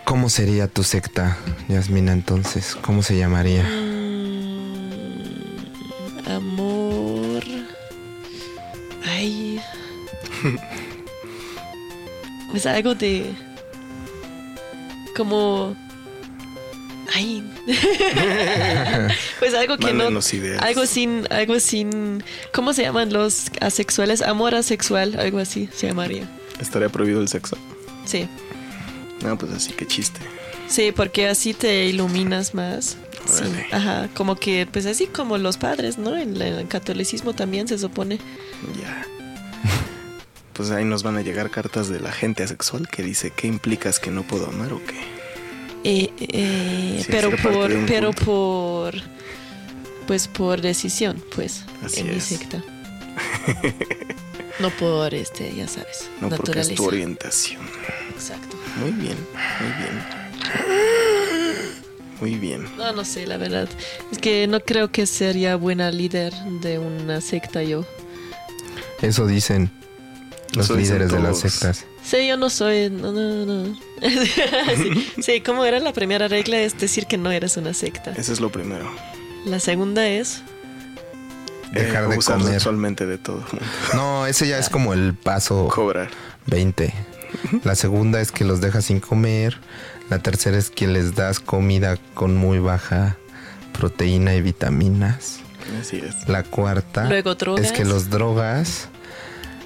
[0.04, 1.36] cómo sería tu secta,
[1.68, 3.64] Yasmina, entonces, ¿cómo se llamaría?
[3.64, 5.18] Mm,
[6.28, 7.42] amor.
[9.06, 9.60] Ay.
[12.50, 13.34] Pues algo de.
[15.16, 15.74] Como.
[17.14, 17.42] Ay.
[19.38, 20.08] pues algo que no.
[20.10, 20.62] Ideas.
[20.62, 21.26] Algo sin.
[21.30, 22.22] Algo sin.
[22.52, 24.22] ¿Cómo se llaman los asexuales?
[24.22, 26.28] Amor asexual, algo así se llamaría.
[26.60, 27.56] ¿Estaría prohibido el sexo?
[28.04, 28.28] Sí.
[29.22, 30.20] No, pues así que chiste.
[30.68, 32.96] Sí, porque así te iluminas más.
[33.26, 36.16] Sí, ajá, como que, pues así como los padres, ¿no?
[36.16, 38.18] En el catolicismo también se supone.
[38.80, 39.06] Ya.
[40.52, 43.98] Pues ahí nos van a llegar cartas de la gente asexual que dice, ¿qué implicas
[43.98, 45.21] que no puedo amar o qué?
[45.84, 48.94] Eh, eh, Sí, pero por, pero por,
[50.06, 52.62] pues por decisión, pues, Así en mi secta.
[54.60, 56.74] no por, este, ya sabes, No porque es naturaleza.
[56.74, 57.62] tu orientación.
[58.14, 58.56] Exacto.
[58.76, 59.16] Muy bien,
[59.60, 60.22] muy bien.
[62.20, 62.76] Muy bien.
[62.76, 63.68] No, no sé, la verdad.
[64.12, 67.84] Es que no creo que sería buena líder de una secta yo.
[69.00, 69.72] Eso dicen
[70.54, 71.84] los Eso líderes de las sectas.
[72.04, 72.90] Sí, yo no soy.
[72.90, 73.76] No, no, no.
[74.76, 78.12] sí, sí, como era la primera regla es decir que no eres una secta.
[78.12, 78.90] Ese es lo primero.
[79.44, 80.42] La segunda es.
[81.72, 82.52] Dejar de abusar comer.
[82.54, 83.38] sexualmente de todo.
[83.38, 83.66] mundo.
[83.94, 86.10] No, ese ya es como el paso Cobrar.
[86.46, 86.92] 20.
[87.64, 89.58] La segunda es que los dejas sin comer.
[90.10, 93.16] La tercera es que les das comida con muy baja
[93.72, 95.40] proteína y vitaminas.
[95.80, 96.28] Así es.
[96.28, 98.88] La cuarta Luego es que los drogas.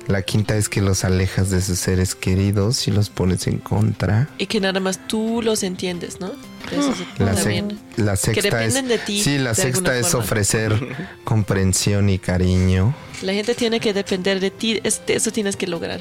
[0.06, 4.28] La quinta es que los alejas de sus seres queridos y los pones en contra.
[4.38, 6.30] Y que nada más tú los entiendes, ¿no?
[6.70, 7.78] Es La, también.
[7.96, 9.20] la que sexta es dependen de ti.
[9.22, 10.24] sí, la de sexta es forma.
[10.24, 12.94] ofrecer comprensión y cariño.
[13.22, 14.80] La gente tiene que depender de ti.
[14.84, 16.00] es- eso tienes que lograr.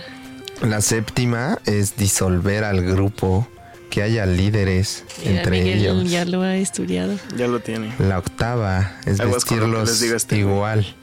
[0.61, 3.47] La séptima es disolver al grupo,
[3.89, 6.11] que haya líderes Mira, entre Miguel ellos.
[6.11, 7.17] ya lo ha estudiado.
[7.37, 7.91] Ya lo tiene.
[7.99, 10.95] La octava es Aguas que vestirlos este igual,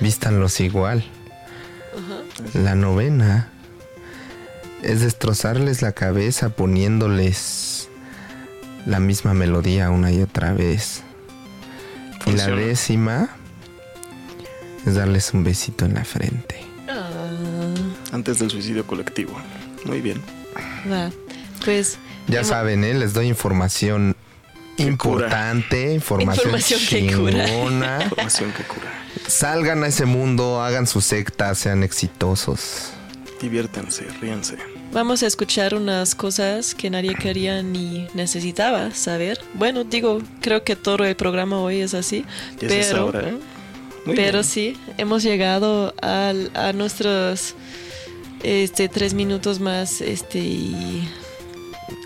[0.00, 1.04] vístanlos igual.
[2.54, 3.48] La novena
[4.82, 7.88] es destrozarles la cabeza poniéndoles
[8.84, 11.02] la misma melodía una y otra vez.
[12.26, 13.30] Y la décima
[14.84, 16.56] es darles un besito en la frente.
[16.88, 17.74] Ah,
[18.12, 19.36] Antes del suicidio colectivo.
[19.84, 20.20] Muy bien.
[20.90, 21.10] va.
[21.64, 21.98] Pues.
[22.28, 22.94] Ya saben, ¿eh?
[22.94, 24.16] les doy información
[24.78, 27.44] importante, información, Información que cura.
[27.46, 27.98] chingona.
[28.04, 28.92] Información que cura.
[29.26, 32.90] Salgan a ese mundo, hagan su secta, sean exitosos.
[33.40, 34.56] Diviértanse, ríanse.
[34.92, 39.40] Vamos a escuchar unas cosas que nadie quería ni necesitaba saber.
[39.54, 42.24] Bueno, digo, creo que todo el programa hoy es así.
[42.60, 43.38] Ya pero ¿eh?
[44.06, 44.44] Pero bien.
[44.44, 47.54] sí, hemos llegado al- a nuestros
[48.42, 51.08] este, tres minutos más este, y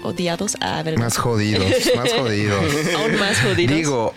[0.02, 0.56] odiados.
[0.60, 1.00] Ah, ¿verdad?
[1.00, 1.64] Más jodidos,
[1.96, 2.64] más jodidos.
[2.96, 3.76] Aún más jodidos.
[3.76, 4.14] Digo,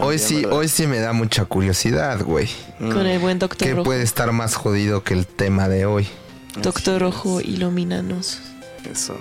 [0.00, 0.52] hoy sí, ¿verdad?
[0.52, 2.48] hoy sí me da mucha curiosidad, güey.
[2.78, 3.84] Con el buen Doctor ¿Qué Rojo.
[3.84, 6.06] puede estar más jodido que el tema de hoy?
[6.62, 8.40] Doctor Rojo, ilumínanos.
[8.90, 9.16] Eso.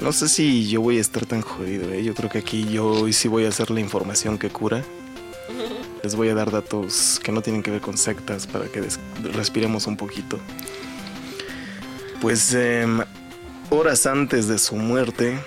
[0.00, 2.02] No sé si yo voy a estar tan jodido, ¿eh?
[2.02, 4.82] Yo creo que aquí yo hoy sí voy a hacer la información que cura.
[6.02, 8.82] Les voy a dar datos que no tienen que ver con sectas para que
[9.32, 10.40] respiremos un poquito.
[12.20, 13.00] Pues em,
[13.72, 15.38] horas antes de su muerte,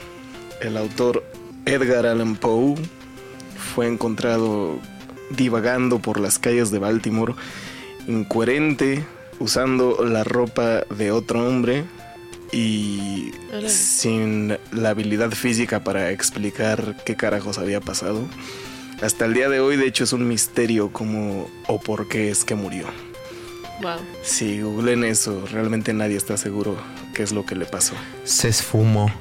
[0.60, 1.24] el autor
[1.66, 2.74] Edgar Allan Poe
[3.56, 4.80] fue encontrado
[5.30, 7.36] divagando por las calles de Baltimore,
[8.08, 9.06] incoherente,
[9.40, 11.86] usando la ropa de otro hombre
[12.52, 13.32] y
[13.68, 18.26] sin la habilidad física para explicar qué carajos había pasado.
[19.04, 22.44] Hasta el día de hoy, de hecho, es un misterio cómo o por qué es
[22.44, 22.88] que murió.
[23.84, 24.00] Wow.
[24.24, 26.76] Si googleen eso, realmente nadie está seguro
[27.16, 27.96] qué es lo que le pasó.
[28.26, 29.12] Se esfumó.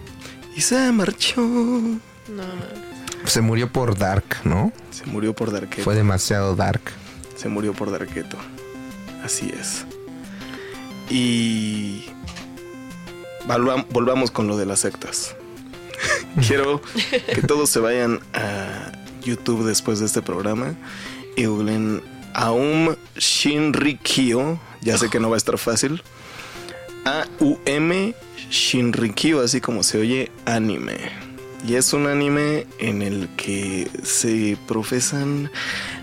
[0.54, 1.40] Y se marchó.
[1.40, 1.98] No,
[2.28, 3.26] no.
[3.26, 4.70] Se murió por Dark, ¿no?
[4.90, 5.82] Se murió por Darketo.
[5.82, 6.82] Fue demasiado Dark.
[7.36, 8.36] Se murió por Darketo.
[9.24, 9.86] Así es.
[11.10, 12.04] Y
[13.46, 15.34] volvam- volvamos con lo de las sectas.
[16.46, 16.80] Quiero
[17.34, 18.92] que todos se vayan a
[19.22, 20.74] YouTube después de este programa
[21.36, 22.02] y googlen
[22.34, 24.58] Aum Shinrikyo.
[24.82, 26.02] Ya sé que no va a estar fácil.
[27.05, 28.14] A-U-M
[28.51, 30.97] Shinrikyo, así como se oye, anime.
[31.66, 35.51] Y es un anime en el que se profesan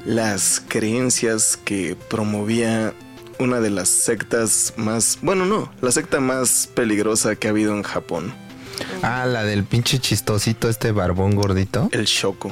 [0.05, 2.93] las creencias que promovía
[3.37, 7.83] una de las sectas más, bueno, no, la secta más peligrosa que ha habido en
[7.83, 8.33] Japón,
[9.03, 11.89] Ah, la del pinche chistosito, este barbón gordito.
[11.91, 12.51] el Shoko.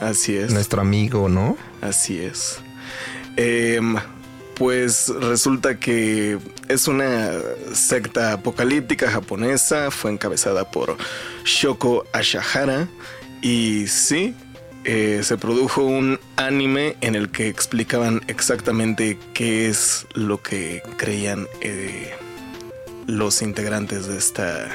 [0.00, 0.52] Así es.
[0.52, 1.56] Nuestro amigo, ¿no?
[1.80, 2.58] Así es.
[3.36, 3.96] Em,
[4.56, 6.38] pues resulta que
[6.68, 7.30] es una
[7.74, 10.96] secta apocalíptica japonesa, fue encabezada por
[11.44, 12.88] Shoko Ashihara
[13.42, 14.34] y sí,
[14.84, 21.46] eh, se produjo un anime en el que explicaban exactamente qué es lo que creían
[21.60, 22.14] eh,
[23.06, 24.70] los integrantes de esta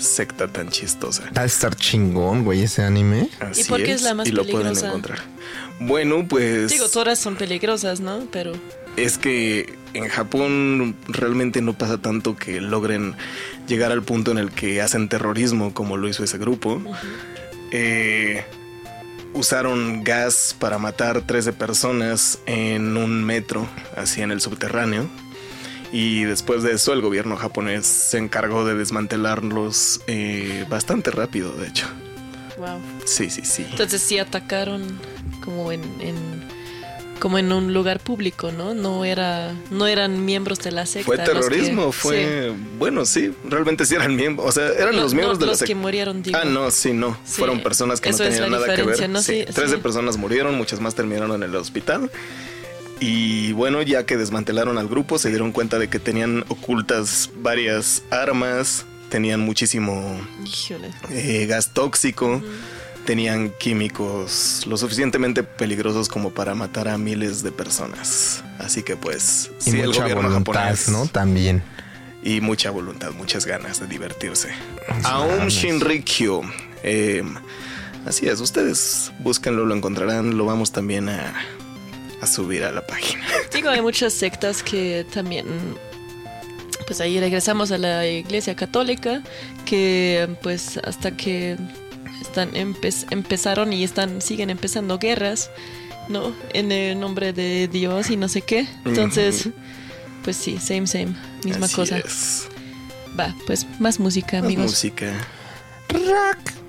[0.00, 1.30] secta tan chistosa.
[1.36, 3.30] Va a estar chingón, güey, ese anime.
[3.40, 4.88] Así por qué es la más y lo pueden peligrosa?
[4.88, 5.20] encontrar.
[5.80, 8.26] Bueno, pues Digo, todas son peligrosas, ¿no?
[8.30, 8.52] Pero
[8.96, 13.14] es que en Japón realmente no pasa tanto que logren
[13.68, 16.82] llegar al punto en el que hacen terrorismo como lo hizo ese grupo.
[17.70, 18.44] Eh,
[19.32, 23.66] usaron gas para matar 13 personas en un metro,
[23.96, 25.08] así en el subterráneo.
[25.92, 31.68] Y después de eso el gobierno japonés se encargó de desmantelarlos eh, bastante rápido, de
[31.68, 31.86] hecho.
[32.58, 32.80] wow.
[33.04, 33.64] Sí, sí, sí.
[33.70, 34.98] Entonces sí atacaron
[35.44, 36.43] como en, en-
[37.20, 38.74] como en un lugar público, ¿no?
[38.74, 41.06] No era no eran miembros de la secta.
[41.06, 42.52] Fue que- terrorismo, fue...
[42.78, 45.60] Bueno, sí, realmente sí eran miembros, o sea, eran los miembros no, de la los
[45.60, 45.80] que secta.
[45.80, 46.38] murieron, digo.
[46.40, 47.16] Ah, no, sí, no.
[47.24, 49.08] Sí, Fueron personas que no eso tenían nada que ver.
[49.08, 49.22] ¿no?
[49.22, 49.80] Sí, Sí, 13 sí.
[49.80, 52.10] personas murieron, muchas más terminaron en el hospital.
[53.00, 58.02] Y bueno, ya que desmantelaron al grupo, se dieron cuenta de que tenían ocultas varias
[58.10, 60.20] armas, tenían muchísimo
[61.10, 62.42] eh, gas tóxico,
[63.04, 68.42] tenían químicos lo suficientemente peligrosos como para matar a miles de personas.
[68.58, 71.06] Así que pues, Y sí, el mucha gobierno voluntad, japonés ¿no?
[71.06, 71.62] También.
[72.22, 74.48] y mucha voluntad, muchas ganas de divertirse.
[75.04, 76.42] Aum Shinrikyo.
[76.82, 77.22] Eh,
[78.06, 81.34] así es, ustedes búsquenlo, lo encontrarán, lo vamos también a,
[82.20, 83.24] a subir a la página.
[83.54, 85.46] Digo, hay muchas sectas que también,
[86.86, 89.22] pues ahí regresamos a la iglesia católica,
[89.64, 91.56] que pues hasta que
[92.24, 95.50] están empe- empezaron y están siguen empezando guerras,
[96.08, 96.32] ¿no?
[96.52, 98.66] En el nombre de Dios y no sé qué.
[98.84, 99.48] Entonces,
[100.24, 101.14] pues sí, same, same,
[101.44, 101.98] misma Así cosa.
[101.98, 102.48] es.
[103.18, 104.66] Va, pues más música, Más amigos.
[104.66, 105.12] música.
[105.90, 106.63] Stays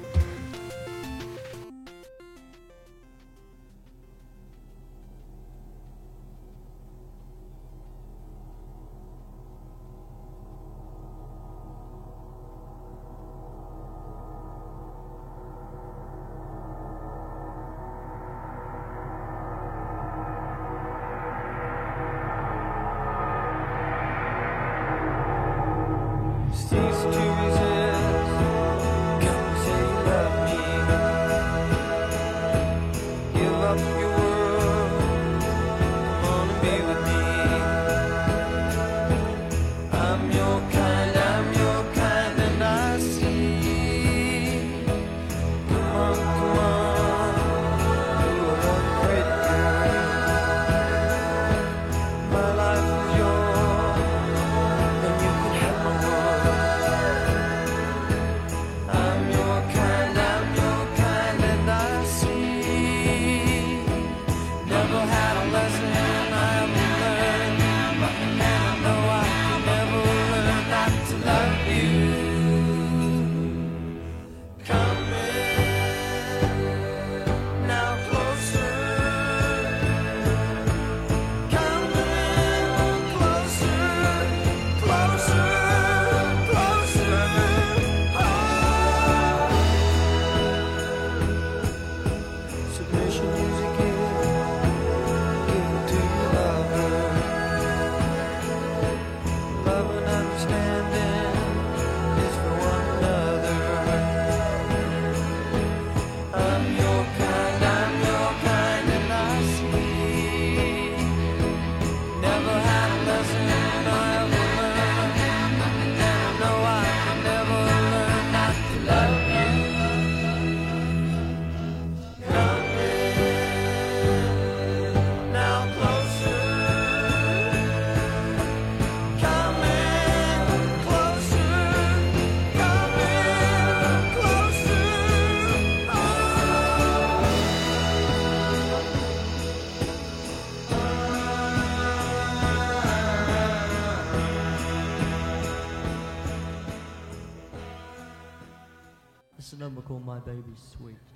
[150.25, 151.14] baby sweet.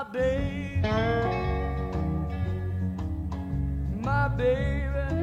[0.00, 0.80] my baby,
[4.00, 5.14] my baby,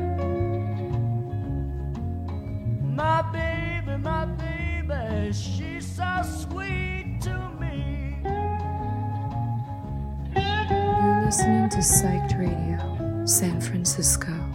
[2.83, 5.33] my baby, my baby.
[5.33, 8.19] She's so sweet to me.
[10.35, 14.46] You're listening to Psyched Radio, San Francisco.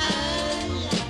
[0.00, 1.04] a lot.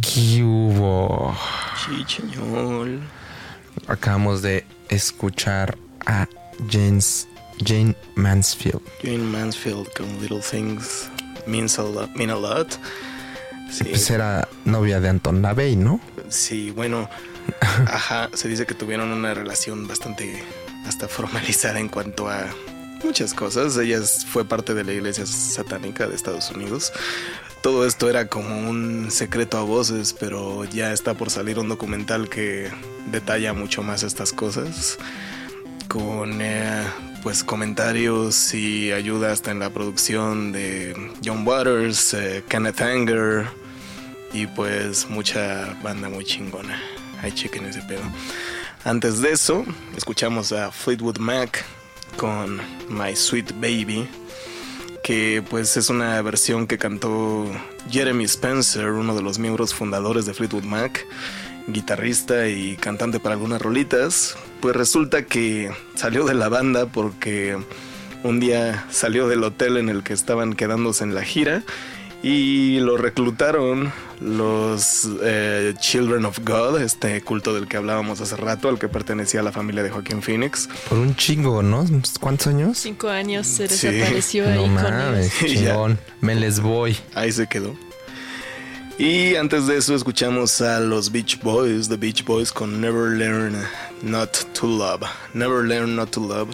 [0.00, 1.36] ¿Qué hubo?
[1.86, 2.88] Sí, señor.
[3.86, 6.26] Acabamos de escuchar a
[6.68, 7.28] James,
[7.64, 8.82] Jane Mansfield.
[9.02, 11.08] Jane Mansfield con Little Things
[11.46, 12.72] means a lot, mean a lot.
[13.70, 16.00] Sí, Pues era novia de Anton LaVey, ¿no?
[16.28, 17.08] sí, bueno,
[17.86, 20.42] ajá, se dice que tuvieron una relación bastante
[20.86, 22.46] hasta formalizada en cuanto a
[23.04, 23.76] muchas cosas.
[23.76, 26.92] Ella fue parte de la iglesia satánica de Estados Unidos.
[27.62, 32.28] Todo esto era como un secreto a voces, pero ya está por salir un documental
[32.28, 32.70] que
[33.10, 34.98] detalla mucho más estas cosas.
[35.88, 36.82] Con eh,
[37.22, 43.46] pues comentarios y ayuda hasta en la producción de John Waters, eh, Kenneth Anger
[44.32, 46.80] y pues mucha banda muy chingona.
[47.22, 48.02] Ahí chequen ese pedo.
[48.84, 49.64] Antes de eso,
[49.96, 51.64] escuchamos a Fleetwood Mac
[52.16, 54.08] con My Sweet Baby,
[55.04, 57.46] que pues es una versión que cantó
[57.90, 61.06] Jeremy Spencer, uno de los miembros fundadores de Fleetwood Mac,
[61.68, 64.36] guitarrista y cantante para algunas rolitas.
[64.60, 67.56] Pues resulta que salió de la banda porque
[68.24, 71.62] un día salió del hotel en el que estaban quedándose en la gira
[72.22, 78.68] y lo reclutaron los eh, Children of God, este culto del que hablábamos hace rato,
[78.68, 80.68] al que pertenecía a la familia de Joaquín Phoenix.
[80.88, 81.84] Por un chingo, ¿no?
[82.20, 82.78] ¿Cuántos años?
[82.78, 83.88] Cinco años se Sí.
[83.88, 85.98] desapareció ahí No con mames, chingón.
[86.20, 86.96] Me les voy.
[87.14, 87.74] Ahí se quedó.
[88.98, 93.56] Y antes de eso escuchamos a los Beach Boys, The Beach Boys con Never Learn
[94.02, 95.02] Not to Love.
[95.34, 96.50] Never Learn Not to Love,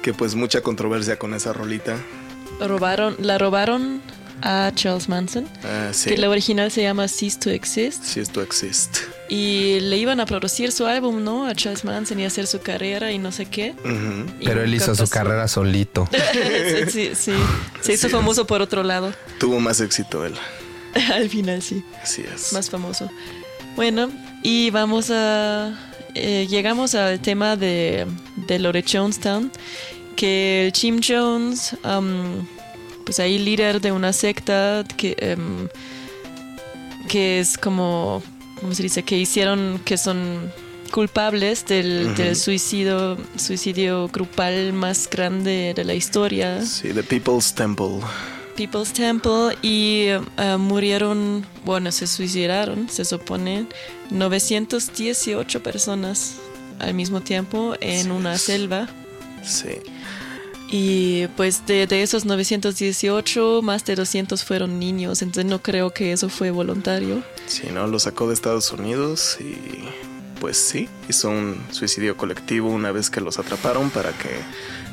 [0.00, 1.96] que pues mucha controversia con esa rolita.
[2.60, 4.00] Robaron, la robaron
[4.42, 6.10] a Charles Manson, Ah, sí.
[6.10, 8.02] que la original se llama Cease to Exist.
[8.04, 8.98] Si esto existe.
[9.28, 11.46] Y le iban a producir su álbum, ¿no?
[11.46, 13.74] A Charles Manson y hacer su carrera y no sé qué.
[14.44, 16.08] Pero él hizo su carrera solito.
[16.90, 17.32] sí, sí.
[17.80, 18.12] Se hizo Sí.
[18.12, 19.12] famoso por otro lado.
[19.38, 20.34] Tuvo más éxito él.
[21.14, 21.82] Al final, sí.
[22.02, 22.52] Así es.
[22.52, 23.10] Más famoso.
[23.76, 24.10] Bueno,
[24.42, 25.72] y vamos a...
[26.14, 28.06] eh, llegamos al tema de,
[28.46, 29.50] de lo de Jonestown,
[30.14, 32.46] que Jim Jones, um,
[33.04, 35.68] pues ahí líder de una secta que, em,
[37.08, 38.22] que es como,
[38.60, 39.02] ¿cómo se dice?
[39.02, 40.52] Que hicieron, que son
[40.92, 46.64] culpables del, del suicidio, suicidio grupal más grande de la historia.
[46.64, 48.00] Sí, The People's Temple.
[48.56, 50.20] People's Temple y eh,
[50.58, 53.66] murieron, bueno, se suicidaron, se supone,
[54.10, 56.36] 918 personas
[56.78, 58.88] al mismo tiempo en una selva.
[59.42, 59.70] Sí.
[60.74, 66.12] Y pues de, de esos 918, más de 200 fueron niños, entonces no creo que
[66.12, 67.22] eso fue voluntario.
[67.46, 67.86] Sí, ¿no?
[67.86, 69.54] Lo sacó de Estados Unidos y
[70.40, 74.30] pues sí, hizo un suicidio colectivo una vez que los atraparon para que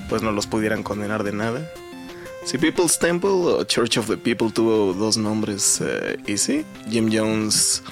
[0.10, 1.72] pues no los pudieran condenar de nada.
[2.44, 7.10] Sí, People's Temple o Church of the People tuvo dos nombres eh, y sí, Jim
[7.10, 7.84] Jones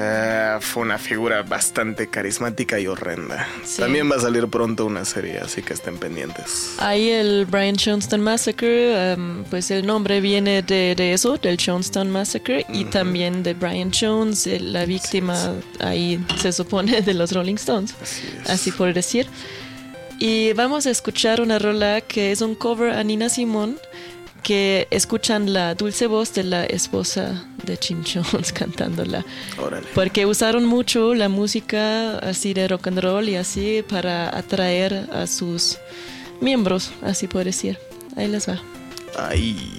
[0.00, 3.48] Eh, fue una figura bastante carismática y horrenda.
[3.64, 3.82] Sí.
[3.82, 6.76] También va a salir pronto una serie, así que estén pendientes.
[6.78, 12.10] Ahí el Brian Johnston Massacre, em, pues el nombre viene de, de eso, del Johnstown
[12.10, 17.92] Massacre, y también de Brian Jones, la víctima ahí se supone de los Rolling Stones,
[18.46, 19.26] así, por decir.
[20.20, 23.78] Y vamos a escuchar una rola que es un cover a Nina Simón,
[24.42, 29.24] que escuchan la dulce voz de la esposa de Jones cantándola.
[29.58, 29.86] Órale.
[29.94, 35.26] Porque usaron mucho la música así de rock and roll y así para atraer a
[35.26, 35.78] sus
[36.40, 37.78] miembros, así por decir.
[38.16, 38.60] Ahí les va.
[39.16, 39.77] Ay.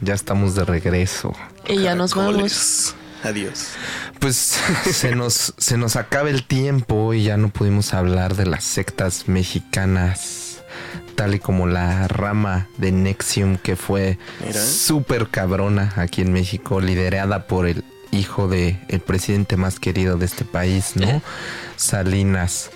[0.00, 1.32] Ya estamos de regreso.
[1.68, 2.94] Y ya nos vamos.
[3.22, 3.68] Adiós.
[4.18, 4.36] Pues
[4.92, 9.28] se nos, se nos acaba el tiempo y ya no pudimos hablar de las sectas
[9.28, 10.62] mexicanas,
[11.16, 14.18] tal y como la rama de Nexium que fue
[14.52, 20.26] súper cabrona aquí en México, liderada por el hijo de el presidente más querido de
[20.26, 21.22] este país, ¿no?
[21.76, 22.70] Salinas.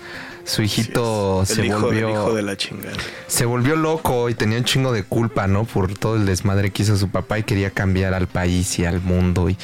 [0.45, 2.95] Su hijito se hijo volvió del hijo de la chingada.
[3.27, 5.65] se volvió loco y tenía un chingo de culpa, ¿no?
[5.65, 9.01] Por todo el desmadre que hizo su papá y quería cambiar al país y al
[9.01, 9.57] mundo y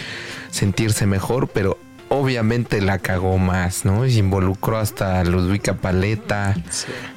[0.50, 1.78] sentirse mejor, pero
[2.10, 4.06] obviamente la cagó más, ¿no?
[4.06, 6.56] Y involucró hasta a Ludwika Paleta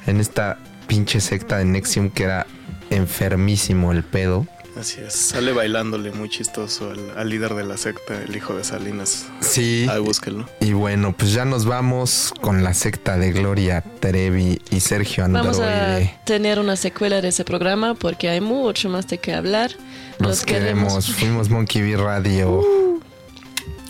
[0.05, 2.45] en esta pinche secta de Nexium que era
[2.91, 4.47] enfermísimo el pedo.
[4.79, 5.13] Así es.
[5.13, 9.25] Sale bailándole muy chistoso al, al líder de la secta, el hijo de Salinas.
[9.39, 9.87] Sí.
[9.89, 10.49] Ahí búsquenlo.
[10.59, 15.59] Y bueno, pues ya nos vamos con la secta de Gloria Trevi y Sergio Vamos
[15.59, 16.15] Androide.
[16.21, 19.71] a tener una secuela de ese programa porque hay mucho más de qué hablar.
[20.19, 21.15] Los queremos.
[21.15, 22.61] Fuimos Monkey Bee Radio.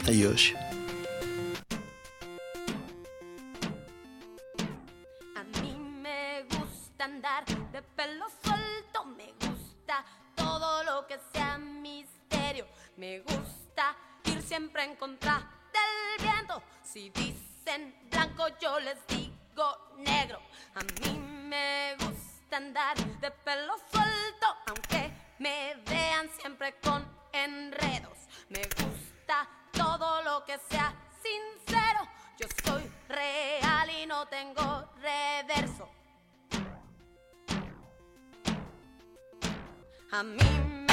[0.08, 0.54] Adiós.
[12.98, 13.94] Me gusta
[14.24, 15.40] ir siempre en contra
[15.74, 16.64] del viento.
[16.82, 20.40] Si dicen blanco, yo les digo negro.
[20.76, 28.18] A mí me gusta andar de pelo suelto, aunque me vean siempre con enredos.
[28.48, 32.08] Me gusta todo lo que sea sincero.
[32.40, 35.90] Yo soy real y no tengo reverso.
[40.12, 40.85] A mí